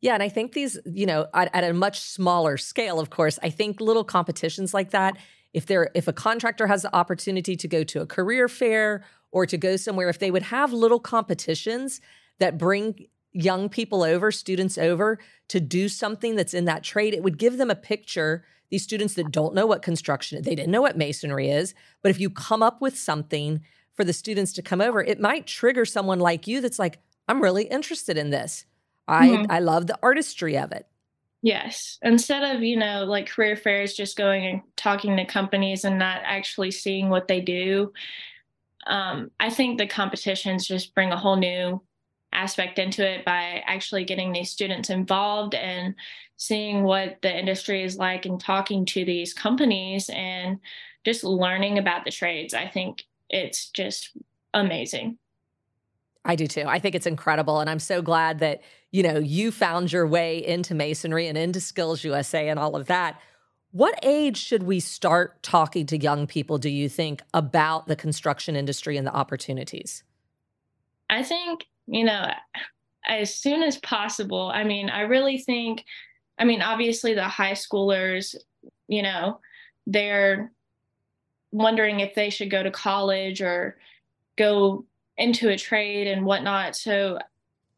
Yeah 0.00 0.12
and 0.12 0.22
i 0.22 0.28
think 0.28 0.52
these 0.52 0.78
you 0.84 1.06
know 1.06 1.26
at, 1.32 1.48
at 1.54 1.64
a 1.64 1.72
much 1.72 1.98
smaller 1.98 2.58
scale 2.58 3.00
of 3.00 3.08
course 3.08 3.38
i 3.42 3.48
think 3.48 3.80
little 3.80 4.04
competitions 4.04 4.74
like 4.74 4.90
that 4.90 5.16
if 5.54 5.64
they're 5.64 5.90
if 5.94 6.06
a 6.06 6.12
contractor 6.12 6.66
has 6.66 6.82
the 6.82 6.94
opportunity 6.94 7.56
to 7.56 7.66
go 7.66 7.82
to 7.84 8.02
a 8.02 8.06
career 8.06 8.46
fair 8.46 9.02
or 9.30 9.46
to 9.46 9.56
go 9.56 9.76
somewhere 9.76 10.10
if 10.10 10.18
they 10.18 10.30
would 10.30 10.42
have 10.42 10.74
little 10.74 11.00
competitions 11.00 12.02
that 12.38 12.58
bring 12.58 13.06
young 13.34 13.68
people 13.68 14.02
over, 14.02 14.32
students 14.32 14.78
over 14.78 15.18
to 15.48 15.60
do 15.60 15.88
something 15.88 16.36
that's 16.36 16.54
in 16.54 16.64
that 16.64 16.82
trade, 16.82 17.12
it 17.12 17.22
would 17.22 17.36
give 17.36 17.58
them 17.58 17.70
a 17.70 17.74
picture. 17.74 18.44
These 18.70 18.84
students 18.84 19.14
that 19.14 19.30
don't 19.30 19.54
know 19.54 19.66
what 19.66 19.82
construction, 19.82 20.40
they 20.42 20.54
didn't 20.54 20.72
know 20.72 20.82
what 20.82 20.96
masonry 20.96 21.50
is, 21.50 21.74
but 22.00 22.10
if 22.10 22.18
you 22.18 22.30
come 22.30 22.62
up 22.62 22.80
with 22.80 22.96
something 22.98 23.60
for 23.92 24.04
the 24.04 24.12
students 24.12 24.52
to 24.54 24.62
come 24.62 24.80
over, 24.80 25.02
it 25.02 25.20
might 25.20 25.46
trigger 25.46 25.84
someone 25.84 26.18
like 26.18 26.46
you 26.46 26.60
that's 26.60 26.78
like, 26.78 26.98
I'm 27.28 27.42
really 27.42 27.64
interested 27.64 28.16
in 28.16 28.30
this. 28.30 28.64
I 29.06 29.28
mm-hmm. 29.28 29.52
I 29.52 29.58
love 29.60 29.86
the 29.86 29.98
artistry 30.02 30.56
of 30.56 30.72
it. 30.72 30.86
Yes. 31.42 31.98
Instead 32.00 32.56
of, 32.56 32.62
you 32.62 32.76
know, 32.76 33.04
like 33.04 33.28
career 33.28 33.54
fairs, 33.54 33.92
just 33.92 34.16
going 34.16 34.46
and 34.46 34.62
talking 34.76 35.16
to 35.18 35.26
companies 35.26 35.84
and 35.84 35.98
not 35.98 36.22
actually 36.24 36.70
seeing 36.70 37.10
what 37.10 37.28
they 37.28 37.40
do. 37.42 37.92
Um, 38.86 39.30
I 39.38 39.50
think 39.50 39.76
the 39.76 39.86
competitions 39.86 40.66
just 40.66 40.94
bring 40.94 41.12
a 41.12 41.18
whole 41.18 41.36
new 41.36 41.82
aspect 42.34 42.78
into 42.78 43.06
it 43.06 43.24
by 43.24 43.62
actually 43.66 44.04
getting 44.04 44.32
these 44.32 44.50
students 44.50 44.90
involved 44.90 45.54
and 45.54 45.94
seeing 46.36 46.82
what 46.82 47.18
the 47.22 47.38
industry 47.38 47.82
is 47.82 47.96
like 47.96 48.26
and 48.26 48.40
talking 48.40 48.84
to 48.84 49.04
these 49.04 49.32
companies 49.32 50.10
and 50.12 50.58
just 51.04 51.24
learning 51.24 51.78
about 51.78 52.04
the 52.04 52.10
trades. 52.10 52.54
I 52.54 52.66
think 52.66 53.04
it's 53.30 53.70
just 53.70 54.10
amazing. 54.52 55.18
I 56.24 56.36
do 56.36 56.46
too. 56.46 56.64
I 56.66 56.78
think 56.78 56.94
it's 56.94 57.06
incredible. 57.06 57.60
And 57.60 57.68
I'm 57.68 57.78
so 57.78 58.00
glad 58.00 58.38
that, 58.38 58.62
you 58.90 59.02
know, 59.02 59.18
you 59.18 59.50
found 59.50 59.92
your 59.92 60.06
way 60.06 60.44
into 60.44 60.74
masonry 60.74 61.26
and 61.26 61.36
into 61.36 61.60
Skills 61.60 62.02
USA 62.04 62.48
and 62.48 62.58
all 62.58 62.76
of 62.76 62.86
that. 62.86 63.20
What 63.72 63.98
age 64.02 64.38
should 64.38 64.62
we 64.62 64.80
start 64.80 65.42
talking 65.42 65.86
to 65.86 65.98
young 65.98 66.26
people, 66.26 66.58
do 66.58 66.70
you 66.70 66.88
think, 66.88 67.22
about 67.34 67.88
the 67.88 67.96
construction 67.96 68.56
industry 68.56 68.96
and 68.96 69.06
the 69.06 69.12
opportunities? 69.12 70.02
I 71.08 71.22
think 71.22 71.66
you 71.86 72.04
know, 72.04 72.30
as 73.06 73.34
soon 73.34 73.62
as 73.62 73.78
possible. 73.78 74.50
I 74.52 74.64
mean, 74.64 74.88
I 74.88 75.02
really 75.02 75.38
think, 75.38 75.84
I 76.38 76.44
mean, 76.44 76.62
obviously 76.62 77.14
the 77.14 77.24
high 77.24 77.52
schoolers, 77.52 78.34
you 78.88 79.02
know, 79.02 79.40
they're 79.86 80.52
wondering 81.52 82.00
if 82.00 82.14
they 82.14 82.30
should 82.30 82.50
go 82.50 82.62
to 82.62 82.70
college 82.70 83.42
or 83.42 83.76
go 84.36 84.84
into 85.16 85.50
a 85.50 85.58
trade 85.58 86.06
and 86.06 86.24
whatnot. 86.24 86.74
So 86.74 87.18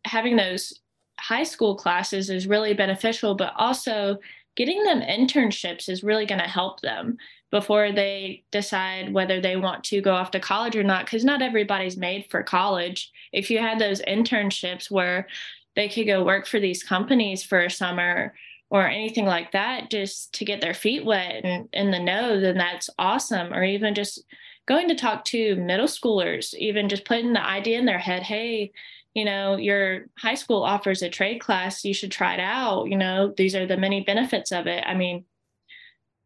having 0.05 0.37
those 0.37 0.81
high 1.19 1.43
school 1.43 1.75
classes 1.75 2.31
is 2.31 2.47
really 2.47 2.73
beneficial, 2.73 3.35
but 3.35 3.53
also 3.57 4.19
getting 4.55 4.83
them 4.85 5.03
internships 5.03 5.89
is 5.89 6.05
really 6.05 6.25
going 6.25 6.41
to 6.41 6.47
help 6.47 6.81
them 6.81 7.19
before 7.51 7.93
they 7.93 8.45
decide 8.53 9.13
whether 9.13 9.41
they 9.41 9.57
want 9.57 9.85
to 9.85 10.01
go 10.01 10.15
off 10.15 10.31
to 10.31 10.41
college 10.41 10.77
or 10.77 10.83
not 10.83 11.05
because 11.05 11.25
not 11.25 11.43
everybody's 11.43 11.97
made 11.97 12.27
for 12.31 12.43
college 12.43 13.13
if 13.37 13.51
you 13.51 13.59
had 13.59 13.79
those 13.79 14.01
internships 14.03 14.91
where 14.91 15.29
they 15.77 15.89
could 15.89 16.07
go 16.07 16.25
work 16.25 16.47
for 16.47 16.59
these 16.59 16.83
companies 16.83 17.45
for 17.45 17.61
a 17.61 17.71
summer 17.71 18.35
or 18.71 18.89
anything 18.89 19.27
like 19.27 19.53
that 19.53 19.91
just 19.91 20.33
to 20.33 20.45
get 20.45 20.61
their 20.61 20.75
feet 20.75 21.05
wet 21.05 21.45
and 21.45 21.69
in 21.73 21.91
the 21.91 22.01
know 22.01 22.41
then 22.41 22.57
that's 22.57 22.91
awesome. 22.99 23.53
Or 23.53 23.63
even 23.63 23.95
just 23.95 24.25
going 24.67 24.89
to 24.89 24.97
talk 24.97 25.25
to 25.27 25.55
middle 25.57 25.87
schoolers 25.87 26.55
even 26.55 26.89
just 26.89 27.05
putting 27.05 27.35
the 27.35 27.47
idea 27.47 27.79
in 27.79 27.85
their 27.85 28.01
head 28.01 28.23
hey 28.25 28.73
you 29.15 29.25
know 29.25 29.57
your 29.57 30.07
high 30.19 30.35
school 30.35 30.63
offers 30.65 31.03
a 31.03 31.09
trade 31.09 31.41
class. 31.41 31.85
You 31.85 31.95
should 31.95 32.11
try 32.11 32.35
it 32.35 32.41
out. 32.41 32.87
You 32.87 32.97
know 32.97 33.33
these 33.37 33.55
are 33.55 33.67
the 33.67 33.77
many 33.77 34.01
benefits 34.01 34.51
of 34.51 34.67
it. 34.67 34.83
I 34.87 34.95
mean 34.95 35.25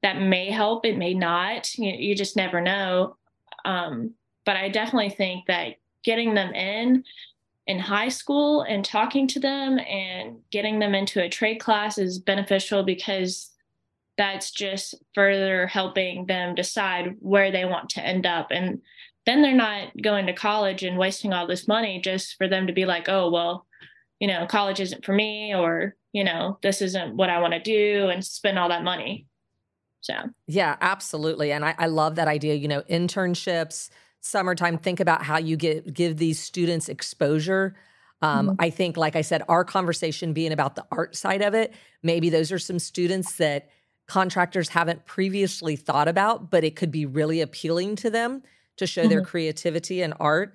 that 0.03 0.21
may 0.21 0.51
help 0.51 0.87
it 0.87 0.97
may 0.97 1.13
not. 1.13 1.77
You, 1.77 1.93
you 1.93 2.15
just 2.15 2.37
never 2.37 2.61
know. 2.61 3.17
Um, 3.65 4.15
but 4.47 4.57
i 4.57 4.69
definitely 4.69 5.11
think 5.11 5.47
that 5.47 5.77
getting 6.03 6.35
them 6.35 6.53
in 6.55 7.05
in 7.67 7.79
high 7.79 8.09
school 8.09 8.63
and 8.63 8.85
talking 8.85 9.29
to 9.29 9.39
them 9.39 9.79
and 9.79 10.39
getting 10.51 10.79
them 10.79 10.95
into 10.95 11.23
a 11.23 11.29
trade 11.29 11.61
class 11.61 11.99
is 11.99 12.19
beneficial 12.19 12.83
because 12.83 13.51
that's 14.19 14.51
just 14.51 14.95
further 15.15 15.67
helping 15.67 16.27
them 16.27 16.55
decide 16.55 17.17
where 17.21 17.53
they 17.53 17.65
want 17.65 17.89
to 17.89 18.05
end 18.05 18.27
up. 18.27 18.49
And 18.51 18.81
then 19.27 19.43
they're 19.43 19.55
not 19.55 19.91
going 20.03 20.27
to 20.27 20.33
college 20.33 20.83
and 20.83 20.99
wasting 20.99 21.33
all 21.33 21.47
this 21.47 21.69
money 21.69 22.01
just 22.01 22.37
for 22.37 22.49
them 22.49 22.67
to 22.67 22.73
be 22.73 22.85
like 22.85 23.09
oh 23.09 23.31
well 23.31 23.67
you 24.19 24.27
know 24.27 24.47
college 24.47 24.81
isn't 24.81 25.05
for 25.05 25.13
me 25.13 25.55
or 25.55 25.95
you 26.13 26.25
know 26.25 26.59
this 26.63 26.83
isn't 26.83 27.17
what 27.17 27.31
i 27.31 27.39
want 27.39 27.53
to 27.53 27.61
do 27.61 28.09
and 28.09 28.25
spend 28.25 28.59
all 28.59 28.69
that 28.69 28.85
money. 28.85 29.27
So. 30.03 30.15
Yeah 30.47 30.77
absolutely. 30.81 31.53
And 31.53 31.63
I, 31.65 31.75
I 31.79 31.87
love 31.87 32.15
that 32.17 32.29
idea 32.29 32.55
you 32.55 32.69
know 32.69 32.83
internships 32.83 33.91
summertime 34.21 34.79
think 34.79 35.01
about 35.01 35.23
how 35.23 35.39
you 35.39 35.57
get 35.57 35.93
give 35.93 36.17
these 36.17 36.39
students 36.39 36.89
exposure 36.89 37.75
um, 38.23 38.49
mm-hmm. 38.49 38.57
i 38.59 38.71
think 38.71 38.97
like 38.97 39.17
i 39.17 39.23
said 39.23 39.43
our 39.49 39.65
conversation 39.65 40.33
being 40.33 40.53
about 40.53 40.75
the 40.77 40.85
art 40.93 41.17
side 41.17 41.43
of 41.43 41.55
it 41.55 41.73
maybe 42.03 42.29
those 42.31 42.53
are 42.53 42.59
some 42.59 42.79
students 42.79 43.37
that 43.37 43.71
contractors 44.07 44.69
haven't 44.69 45.05
previously 45.07 45.77
thought 45.77 46.09
about 46.09 46.51
but 46.51 46.65
it 46.65 46.77
could 46.77 46.91
be 46.91 47.07
really 47.07 47.41
appealing 47.41 47.97
to 47.97 48.11
them 48.11 48.43
to 48.77 48.87
show 48.87 49.03
mm-hmm. 49.03 49.11
their 49.11 49.23
creativity 49.23 50.03
and 50.03 50.15
art 50.21 50.55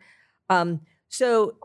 um, 0.49 0.81
so 1.09 1.55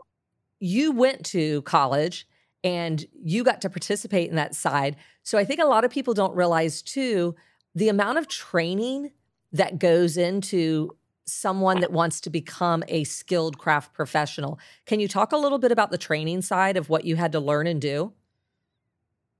you 0.59 0.91
went 0.91 1.23
to 1.25 1.61
college 1.63 2.27
and 2.63 3.05
you 3.23 3.43
got 3.43 3.61
to 3.61 3.69
participate 3.69 4.29
in 4.29 4.35
that 4.35 4.55
side 4.55 4.95
so 5.21 5.37
i 5.37 5.45
think 5.45 5.59
a 5.59 5.65
lot 5.65 5.83
of 5.83 5.91
people 5.91 6.13
don't 6.13 6.35
realize 6.35 6.81
too 6.81 7.35
the 7.75 7.89
amount 7.89 8.17
of 8.17 8.27
training 8.27 9.11
that 9.53 9.79
goes 9.79 10.17
into 10.17 10.95
someone 11.25 11.79
that 11.79 11.91
wants 11.91 12.21
to 12.21 12.29
become 12.29 12.83
a 12.87 13.03
skilled 13.03 13.57
craft 13.57 13.93
professional. 13.93 14.59
Can 14.85 14.99
you 14.99 15.07
talk 15.07 15.31
a 15.31 15.37
little 15.37 15.59
bit 15.59 15.71
about 15.71 15.91
the 15.91 15.97
training 15.97 16.41
side 16.41 16.77
of 16.77 16.89
what 16.89 17.05
you 17.05 17.15
had 17.15 17.31
to 17.33 17.39
learn 17.39 17.67
and 17.67 17.81
do? 17.81 18.13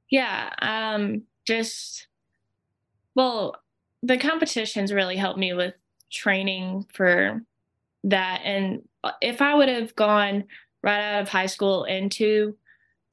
Yeah, 0.10 0.50
um, 0.62 1.24
just 1.46 2.08
well, 3.16 3.56
the 4.04 4.18
competitions 4.18 4.94
really 4.94 5.16
helped 5.16 5.40
me 5.40 5.54
with 5.54 5.74
training 6.12 6.86
for 6.94 7.42
that. 8.04 8.42
And 8.44 8.88
if 9.22 9.42
I 9.42 9.54
would 9.54 9.70
have 9.70 9.96
gone 9.96 10.46
right 10.84 11.16
out 11.16 11.22
of 11.22 11.30
high 11.30 11.46
school 11.46 11.84
into 11.86 12.58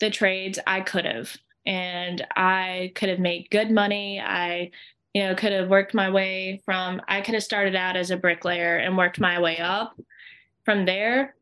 the 0.00 0.11
trades, 0.11 0.59
I 0.66 0.81
could 0.81 1.04
have. 1.04 1.37
And 1.66 2.26
I 2.35 2.92
could 2.94 3.11
have 3.11 3.18
made 3.18 3.50
good 3.50 3.70
money. 3.70 4.20
I 4.20 4.70
you 5.18 5.24
know, 5.24 5.35
could 5.35 5.50
have 5.50 5.68
worked 5.68 5.94
my 5.94 6.09
way 6.09 6.62
from, 6.64 7.02
I 7.09 7.22
could 7.22 7.35
have 7.35 7.42
started 7.42 7.74
out 7.74 7.96
as 7.96 8.12
a 8.12 8.16
bricklayer 8.16 8.76
and 8.76 8.96
worked 8.96 9.18
my 9.18 9.40
way 9.40 9.59
up 9.59 10.00
from 10.64 10.87
there, 10.87 11.35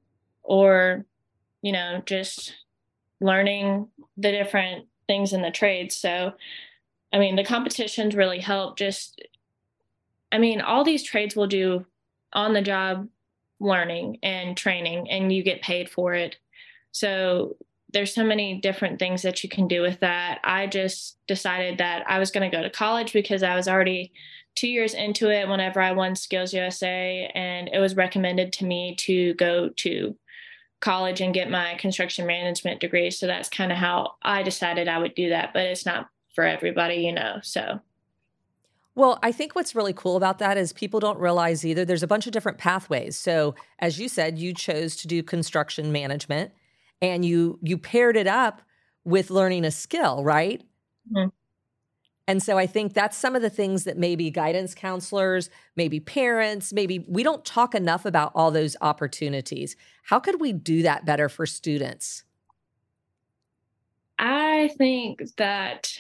or, 0.43 1.05
you 1.61 1.73
know, 1.73 2.03
just 2.07 2.55
learning 3.21 3.87
the 4.17 4.33
different 4.33 4.87
things 5.07 5.35
in 5.35 5.43
the 5.43 5.51
trades. 5.51 5.95
So, 5.95 6.33
I 7.13 7.19
mean, 7.19 7.37
the 7.37 7.45
competitions 7.45 8.17
really 8.17 8.41
help. 8.41 8.79
Just, 8.79 9.21
I 10.33 10.39
mean, 10.39 10.63
all 10.63 10.83
these 10.83 11.03
trades 11.03 11.37
will 11.37 11.47
do 11.47 11.85
on 12.33 12.55
the 12.55 12.63
job 12.63 13.07
learning 13.61 14.21
and 14.23 14.57
training, 14.57 15.11
and 15.11 15.31
you 15.31 15.43
get 15.43 15.61
paid 15.61 15.91
for 15.91 16.15
it. 16.15 16.39
So, 16.93 17.57
there's 17.93 18.15
so 18.15 18.25
many 18.25 18.61
different 18.61 18.99
things 18.99 19.23
that 19.23 19.43
you 19.43 19.49
can 19.49 19.69
do 19.69 19.81
with 19.81 20.01
that. 20.01 20.41
I 20.45 20.67
just 20.67 21.19
decided 21.27 21.79
that 21.79 22.05
I 22.09 22.19
was 22.19 22.31
going 22.31 22.49
to 22.49 22.57
go 22.57 22.63
to 22.63 22.71
college 22.71 23.13
because 23.13 23.43
I 23.43 23.55
was 23.55 23.69
already 23.69 24.13
two 24.55 24.69
years 24.69 24.95
into 24.95 25.31
it 25.31 25.49
whenever 25.49 25.81
I 25.81 25.93
won 25.93 26.17
Skills 26.17 26.53
USA, 26.53 27.31
and 27.35 27.69
it 27.73 27.79
was 27.79 27.97
recommended 27.97 28.53
to 28.55 28.65
me 28.65 28.95
to 28.97 29.35
go 29.35 29.71
to 29.77 30.17
college 30.81 31.21
and 31.21 31.33
get 31.33 31.51
my 31.51 31.75
construction 31.77 32.27
management 32.27 32.81
degree. 32.81 33.11
So 33.11 33.27
that's 33.27 33.49
kind 33.49 33.73
of 33.73 33.79
how 33.79 34.15
I 34.23 34.43
decided 34.43 34.89
I 34.89 34.99
would 34.99 35.15
do 35.15 35.29
that, 35.31 35.53
but 35.53 35.65
it's 35.65 35.87
not 35.87 36.09
for 36.35 36.45
everybody, 36.45 36.97
you 36.97 37.13
know. 37.13 37.39
So 37.43 37.81
well, 38.95 39.19
I 39.23 39.31
think 39.31 39.55
what's 39.55 39.75
really 39.75 39.93
cool 39.93 40.17
about 40.17 40.39
that 40.39 40.57
is 40.57 40.73
people 40.73 41.01
don't 41.01 41.19
realize 41.19 41.67
either 41.67 41.85
there's 41.85 42.03
a 42.03 42.07
bunch 42.07 42.27
of 42.27 42.33
different 42.33 42.57
pathways. 42.57 43.15
So, 43.15 43.55
as 43.79 44.01
you 44.01 44.09
said, 44.09 44.39
you 44.39 44.55
chose 44.55 44.97
to 44.97 45.07
do 45.07 45.23
construction 45.23 45.93
management 45.93 46.51
and 47.01 47.25
you 47.25 47.59
you 47.63 47.79
paired 47.79 48.17
it 48.17 48.27
up 48.27 48.63
with 49.05 49.31
learning 49.31 49.65
a 49.65 49.71
skill, 49.71 50.25
right? 50.25 50.63
Mm-hmm. 51.13 51.29
And 52.29 52.43
so 52.43 52.59
I 52.59 52.67
think 52.67 52.93
that's 52.93 53.17
some 53.17 53.37
of 53.37 53.43
the 53.43 53.51
things 53.51 53.85
that 53.85 53.97
maybe 53.97 54.31
guidance 54.31 54.75
counselors, 54.75 55.49
maybe 55.77 56.01
parents, 56.01 56.73
maybe 56.73 57.05
we 57.09 57.23
don't 57.23 57.45
talk 57.45 57.75
enough 57.75 58.05
about 58.05 58.33
all 58.35 58.51
those 58.51 58.77
opportunities. 58.81 59.77
How 60.03 60.19
could 60.19 60.41
we 60.41 60.53
do 60.53 60.83
that 60.83 61.05
better 61.05 61.29
for 61.29 61.47
students? 61.47 62.25
I 64.19 64.71
think 64.77 65.23
that 65.37 65.93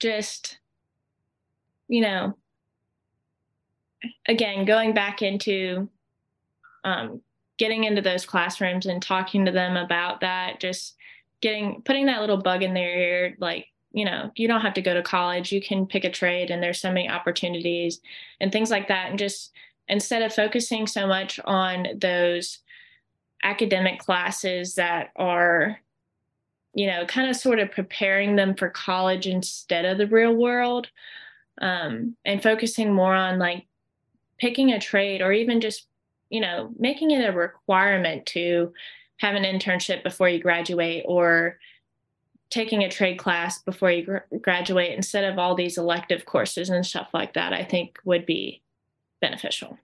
just, 0.00 0.58
you 1.86 2.00
know, 2.00 2.36
again, 4.26 4.64
going 4.64 4.92
back 4.92 5.22
into 5.22 5.88
um, 6.82 7.20
getting 7.60 7.84
into 7.84 8.00
those 8.00 8.24
classrooms 8.24 8.86
and 8.86 9.02
talking 9.02 9.44
to 9.44 9.52
them 9.52 9.76
about 9.76 10.22
that, 10.22 10.58
just 10.60 10.96
getting 11.42 11.82
putting 11.82 12.06
that 12.06 12.22
little 12.22 12.38
bug 12.38 12.62
in 12.62 12.72
their 12.72 12.98
ear, 12.98 13.36
like, 13.38 13.66
you 13.92 14.06
know, 14.06 14.30
you 14.34 14.48
don't 14.48 14.62
have 14.62 14.72
to 14.72 14.80
go 14.80 14.94
to 14.94 15.02
college, 15.02 15.52
you 15.52 15.60
can 15.60 15.86
pick 15.86 16.04
a 16.04 16.10
trade 16.10 16.50
and 16.50 16.62
there's 16.62 16.80
so 16.80 16.90
many 16.90 17.06
opportunities 17.06 18.00
and 18.40 18.50
things 18.50 18.70
like 18.70 18.88
that. 18.88 19.10
And 19.10 19.18
just 19.18 19.52
instead 19.88 20.22
of 20.22 20.32
focusing 20.32 20.86
so 20.86 21.06
much 21.06 21.38
on 21.44 21.86
those 21.98 22.60
academic 23.44 23.98
classes 23.98 24.76
that 24.76 25.10
are 25.16 25.78
you 26.72 26.86
know 26.86 27.04
kind 27.04 27.28
of 27.28 27.36
sort 27.36 27.58
of 27.58 27.70
preparing 27.70 28.36
them 28.36 28.54
for 28.54 28.70
college 28.70 29.26
instead 29.26 29.84
of 29.84 29.98
the 29.98 30.06
real 30.06 30.34
world 30.34 30.88
um, 31.60 32.16
and 32.24 32.42
focusing 32.42 32.90
more 32.90 33.14
on 33.14 33.38
like 33.38 33.66
picking 34.38 34.72
a 34.72 34.80
trade 34.80 35.20
or 35.20 35.32
even 35.32 35.60
just 35.60 35.89
you 36.30 36.40
know, 36.40 36.70
making 36.78 37.10
it 37.10 37.28
a 37.28 37.32
requirement 37.32 38.24
to 38.26 38.72
have 39.18 39.34
an 39.34 39.42
internship 39.44 40.02
before 40.02 40.28
you 40.28 40.40
graduate 40.40 41.04
or 41.06 41.58
taking 42.50 42.82
a 42.82 42.90
trade 42.90 43.18
class 43.18 43.60
before 43.62 43.90
you 43.90 44.04
gr- 44.04 44.36
graduate 44.40 44.92
instead 44.92 45.24
of 45.24 45.38
all 45.38 45.54
these 45.54 45.76
elective 45.76 46.24
courses 46.24 46.70
and 46.70 46.86
stuff 46.86 47.08
like 47.12 47.34
that, 47.34 47.52
I 47.52 47.64
think 47.64 47.98
would 48.04 48.26
be 48.26 48.62
beneficial. 49.20 49.78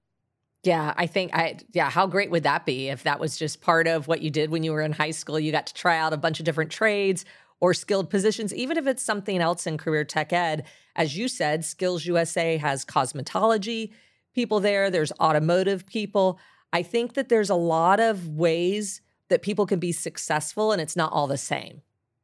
Yeah, 0.64 0.94
I 0.96 1.06
think 1.06 1.32
I 1.32 1.58
yeah, 1.72 1.90
how 1.90 2.08
great 2.08 2.30
would 2.30 2.42
that 2.42 2.66
be 2.66 2.88
if 2.88 3.04
that 3.04 3.20
was 3.20 3.36
just 3.36 3.60
part 3.60 3.86
of 3.86 4.08
what 4.08 4.20
you 4.20 4.30
did 4.30 4.50
when 4.50 4.64
you 4.64 4.72
were 4.72 4.82
in 4.82 4.92
high 4.92 5.12
school? 5.12 5.38
You 5.38 5.52
got 5.52 5.68
to 5.68 5.74
try 5.74 5.96
out 5.96 6.12
a 6.12 6.16
bunch 6.16 6.40
of 6.40 6.44
different 6.44 6.72
trades 6.72 7.24
or 7.60 7.72
skilled 7.72 8.10
positions, 8.10 8.52
even 8.52 8.76
if 8.76 8.86
it's 8.86 9.02
something 9.02 9.38
else 9.38 9.66
in 9.66 9.78
career 9.78 10.04
tech 10.04 10.32
ed. 10.32 10.64
As 10.96 11.16
you 11.16 11.28
said, 11.28 11.64
Skills 11.64 12.04
USA 12.06 12.56
has 12.56 12.84
cosmetology, 12.84 13.92
people 14.36 14.60
there, 14.60 14.90
there's 14.90 15.12
automotive 15.18 15.86
people. 15.86 16.38
I 16.72 16.82
think 16.82 17.14
that 17.14 17.30
there's 17.30 17.48
a 17.48 17.56
lot 17.56 17.98
of 17.98 18.28
ways 18.28 19.00
that 19.30 19.40
people 19.42 19.66
can 19.66 19.80
be 19.80 19.92
successful 19.92 20.72
and 20.72 20.80
it's 20.80 20.94
not 20.94 21.10
all 21.10 21.26
the 21.26 21.38
same. 21.38 21.80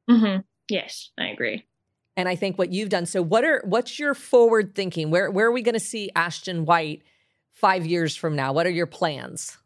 Mm-hmm. 0.09 0.43
Yes, 0.69 1.11
I 1.19 1.29
agree. 1.29 1.67
And 2.17 2.29
I 2.29 2.37
think 2.37 2.59
what 2.59 2.71
you've 2.71 2.91
done. 2.91 3.07
So 3.07 3.23
what 3.23 3.45
are 3.45 3.63
what's 3.65 3.99
your 3.99 4.15
forward 4.15 4.75
thinking? 4.75 5.11
Where 5.11 5.31
where 5.31 5.47
are 5.47 5.53
we 5.53 5.63
going 5.63 5.73
to 5.73 5.81
see 5.81 6.11
Ashton 6.15 6.67
White 6.67 7.03
5 7.55 7.87
years 7.87 8.15
from 8.15 8.37
now? 8.37 8.53
What 8.53 8.67
are 8.67 8.71
your 8.71 8.87
plans? 8.87 9.57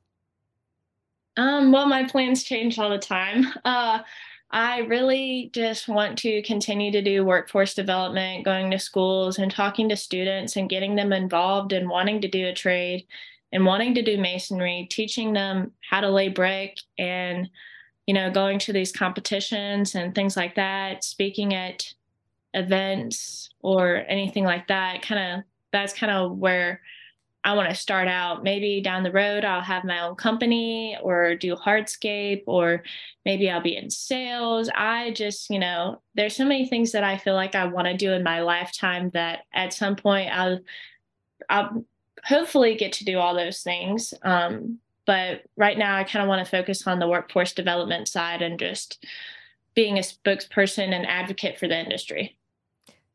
Um 1.37 1.73
well 1.73 1.89
my 1.89 2.05
plans 2.05 2.45
change 2.45 2.79
all 2.79 2.91
the 2.91 2.99
time. 2.99 3.47
Uh 3.65 3.99
I 4.57 4.79
really 4.79 5.51
just 5.53 5.87
want 5.87 6.17
to 6.21 6.41
continue 6.41 6.91
to 6.91 7.03
do 7.03 7.27
workforce 7.27 7.75
development, 7.75 8.47
going 8.47 8.71
to 8.71 8.79
schools 8.79 9.37
and 9.39 9.51
talking 9.51 9.87
to 9.91 9.99
students 9.99 10.57
and 10.57 10.71
getting 10.71 10.97
them 10.97 11.13
involved 11.13 11.75
and 11.75 11.91
wanting 11.91 12.23
to 12.23 12.29
do 12.29 12.47
a 12.47 12.55
trade 12.55 13.05
and 13.53 13.67
wanting 13.67 13.95
to 13.97 14.03
do 14.03 14.17
masonry, 14.17 14.89
teaching 14.91 15.35
them 15.35 15.73
how 15.91 16.01
to 16.01 16.09
lay 16.09 16.31
brick 16.31 16.79
and, 16.97 17.51
you 18.07 18.15
know, 18.15 18.31
going 18.31 18.59
to 18.61 18.73
these 18.73 18.93
competitions 18.93 19.95
and 19.95 20.15
things 20.15 20.39
like 20.39 20.55
that, 20.55 21.05
speaking 21.05 21.53
at 21.53 21.93
events 22.55 23.51
or 23.61 24.07
anything 24.09 24.45
like 24.45 24.69
that. 24.69 25.03
Kind 25.03 25.21
of, 25.21 25.45
that's 25.71 25.93
kind 25.93 26.11
of 26.11 26.39
where 26.39 26.81
I 27.47 27.55
want 27.55 27.69
to 27.69 27.77
start 27.77 28.09
out. 28.09 28.43
Maybe 28.43 28.81
down 28.81 29.05
the 29.05 29.13
road, 29.13 29.45
I'll 29.45 29.61
have 29.61 29.85
my 29.85 30.01
own 30.01 30.17
company 30.17 30.99
or 31.01 31.37
do 31.37 31.55
hardscape, 31.55 32.43
or 32.49 32.83
maybe 33.25 33.49
I'll 33.49 33.63
be 33.63 33.77
in 33.77 33.89
sales. 33.89 34.69
I 34.75 35.13
just, 35.13 35.49
you 35.49 35.61
know, 35.61 36.03
there's 36.17 36.35
so 36.35 36.45
many 36.45 36.69
things 36.69 36.91
that 36.91 37.05
I 37.05 37.17
feel 37.17 37.35
like 37.35 37.55
I 37.55 37.67
want 37.67 37.87
to 37.87 37.97
do 37.97 38.13
in 38.13 38.25
my 38.25 38.41
lifetime 38.41 39.11
that 39.15 39.45
at 39.55 39.73
some 39.73 39.95
point 39.95 40.29
I'll, 40.33 40.59
I'll 41.49 41.85
hopefully 42.25 42.75
get 42.75 42.95
to 42.95 43.05
do 43.05 43.21
all 43.21 43.37
those 43.37 43.63
things. 43.63 44.13
Um, 44.23 44.81
but 45.07 45.43
right 45.57 45.79
now, 45.79 45.97
I 45.97 46.03
kind 46.03 46.25
of 46.25 46.29
want 46.29 46.45
to 46.45 46.51
focus 46.51 46.85
on 46.85 46.99
the 46.99 47.07
workforce 47.07 47.53
development 47.53 48.09
side 48.09 48.43
and 48.43 48.59
just 48.59 49.07
being 49.77 49.99
a 49.99 50.01
spokesperson 50.01 50.93
and 50.93 51.07
advocate 51.07 51.61
for 51.61 51.69
the 51.69 51.79
industry. 51.79 52.37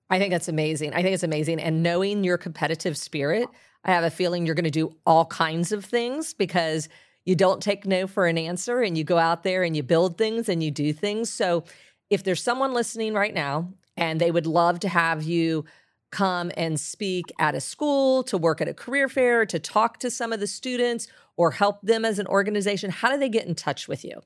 I 0.10 0.20
think 0.20 0.32
that's 0.32 0.48
amazing. 0.48 0.94
I 0.94 1.02
think 1.02 1.16
it's 1.16 1.24
amazing. 1.24 1.60
And 1.60 1.84
knowing 1.84 2.24
your 2.24 2.38
competitive 2.38 2.98
spirit, 2.98 3.50
I 3.84 3.92
have 3.92 4.04
a 4.04 4.10
feeling 4.10 4.46
you're 4.46 4.56
going 4.56 4.66
to 4.66 4.72
do 4.72 4.96
all 5.06 5.26
kinds 5.26 5.72
of 5.72 5.86
things 5.86 6.34
because 6.34 6.88
you 7.26 7.36
don't 7.36 7.62
take 7.62 7.86
no 7.86 8.08
for 8.08 8.26
an 8.28 8.38
answer 8.38 8.82
and 8.82 8.98
you 8.98 9.04
go 9.04 9.18
out 9.18 9.44
there 9.44 9.64
and 9.64 9.76
you 9.76 9.84
build 9.84 10.18
things 10.18 10.50
and 10.50 10.64
you 10.64 10.72
do 10.72 10.94
things. 10.94 11.32
So 11.32 11.64
if 12.10 12.24
there's 12.24 12.44
someone 12.44 12.74
listening 12.74 13.14
right 13.14 13.34
now 13.34 13.74
and 13.98 14.20
they 14.20 14.32
would 14.32 14.48
love 14.48 14.80
to 14.82 14.90
have 14.90 15.24
you 15.24 15.66
come 16.12 16.52
and 16.58 16.80
speak 16.80 17.26
at 17.40 17.56
a 17.56 17.62
school, 17.62 18.24
to 18.24 18.38
work 18.38 18.62
at 18.62 18.68
a 18.68 18.74
career 18.74 19.08
fair, 19.08 19.46
to 19.46 19.60
talk 19.60 19.98
to 20.00 20.12
some 20.12 20.34
of 20.34 20.40
the 20.40 20.48
students 20.48 21.08
or 21.38 21.52
help 21.52 21.82
them 21.82 22.04
as 22.04 22.20
an 22.20 22.28
organization, 22.28 22.92
how 22.92 23.10
do 23.10 23.18
they 23.18 23.30
get 23.30 23.48
in 23.48 23.56
touch 23.56 23.88
with 23.88 24.04
you? 24.04 24.22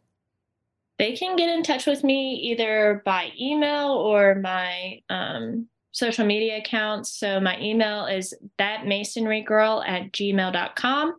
They 0.98 1.16
can 1.16 1.36
get 1.36 1.50
in 1.50 1.62
touch 1.62 1.86
with 1.86 2.04
me 2.04 2.36
either 2.36 3.02
by 3.06 3.32
email 3.40 3.90
or 3.92 4.36
my 4.36 5.02
um, 5.10 5.68
social 5.96 6.26
media 6.26 6.58
accounts. 6.58 7.18
So 7.18 7.40
my 7.40 7.58
email 7.62 8.06
is 8.06 8.34
thatmasonrygirl 8.60 9.88
at 9.88 10.12
gmail.com. 10.12 11.16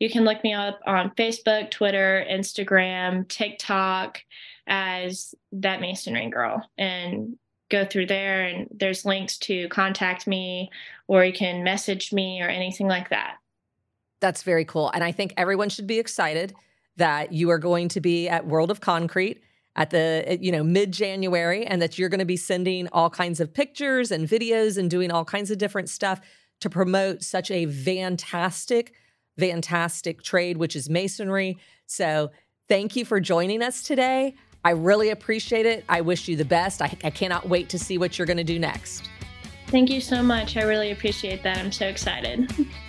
You 0.00 0.10
can 0.10 0.24
look 0.24 0.42
me 0.42 0.52
up 0.52 0.80
on 0.84 1.12
Facebook, 1.16 1.70
Twitter, 1.70 2.26
Instagram, 2.28 3.28
TikTok 3.28 4.18
as 4.66 5.32
that 5.52 5.80
masonry 5.80 6.28
girl 6.28 6.68
and 6.76 7.38
go 7.70 7.84
through 7.84 8.06
there 8.06 8.42
and 8.42 8.66
there's 8.72 9.04
links 9.04 9.38
to 9.38 9.68
contact 9.68 10.26
me 10.26 10.70
or 11.06 11.24
you 11.24 11.32
can 11.32 11.62
message 11.62 12.12
me 12.12 12.42
or 12.42 12.48
anything 12.48 12.88
like 12.88 13.10
that. 13.10 13.36
That's 14.18 14.42
very 14.42 14.64
cool. 14.64 14.90
And 14.90 15.04
I 15.04 15.12
think 15.12 15.34
everyone 15.36 15.68
should 15.68 15.86
be 15.86 16.00
excited 16.00 16.52
that 16.96 17.32
you 17.32 17.50
are 17.50 17.58
going 17.58 17.88
to 17.90 18.00
be 18.00 18.28
at 18.28 18.44
World 18.44 18.72
of 18.72 18.80
Concrete 18.80 19.40
at 19.76 19.90
the 19.90 20.24
uh, 20.28 20.36
you 20.40 20.50
know 20.50 20.64
mid 20.64 20.92
January 20.92 21.64
and 21.64 21.80
that 21.80 21.98
you're 21.98 22.08
going 22.08 22.18
to 22.18 22.24
be 22.24 22.36
sending 22.36 22.88
all 22.88 23.10
kinds 23.10 23.40
of 23.40 23.52
pictures 23.52 24.10
and 24.10 24.28
videos 24.28 24.76
and 24.76 24.90
doing 24.90 25.10
all 25.10 25.24
kinds 25.24 25.50
of 25.50 25.58
different 25.58 25.88
stuff 25.88 26.20
to 26.60 26.70
promote 26.70 27.22
such 27.22 27.50
a 27.50 27.66
fantastic 27.66 28.92
fantastic 29.38 30.22
trade 30.22 30.56
which 30.56 30.74
is 30.74 30.88
masonry. 30.88 31.58
So, 31.86 32.30
thank 32.68 32.96
you 32.96 33.04
for 33.04 33.20
joining 33.20 33.62
us 33.62 33.82
today. 33.82 34.34
I 34.64 34.70
really 34.70 35.10
appreciate 35.10 35.66
it. 35.66 35.84
I 35.88 36.00
wish 36.00 36.26
you 36.26 36.34
the 36.34 36.44
best. 36.44 36.82
I, 36.82 36.96
I 37.04 37.10
cannot 37.10 37.48
wait 37.48 37.68
to 37.68 37.78
see 37.78 37.98
what 37.98 38.18
you're 38.18 38.26
going 38.26 38.38
to 38.38 38.44
do 38.44 38.58
next. 38.58 39.08
Thank 39.68 39.90
you 39.90 40.00
so 40.00 40.22
much. 40.22 40.56
I 40.56 40.62
really 40.62 40.90
appreciate 40.90 41.42
that. 41.44 41.58
I'm 41.58 41.70
so 41.70 41.86
excited. 41.86 42.50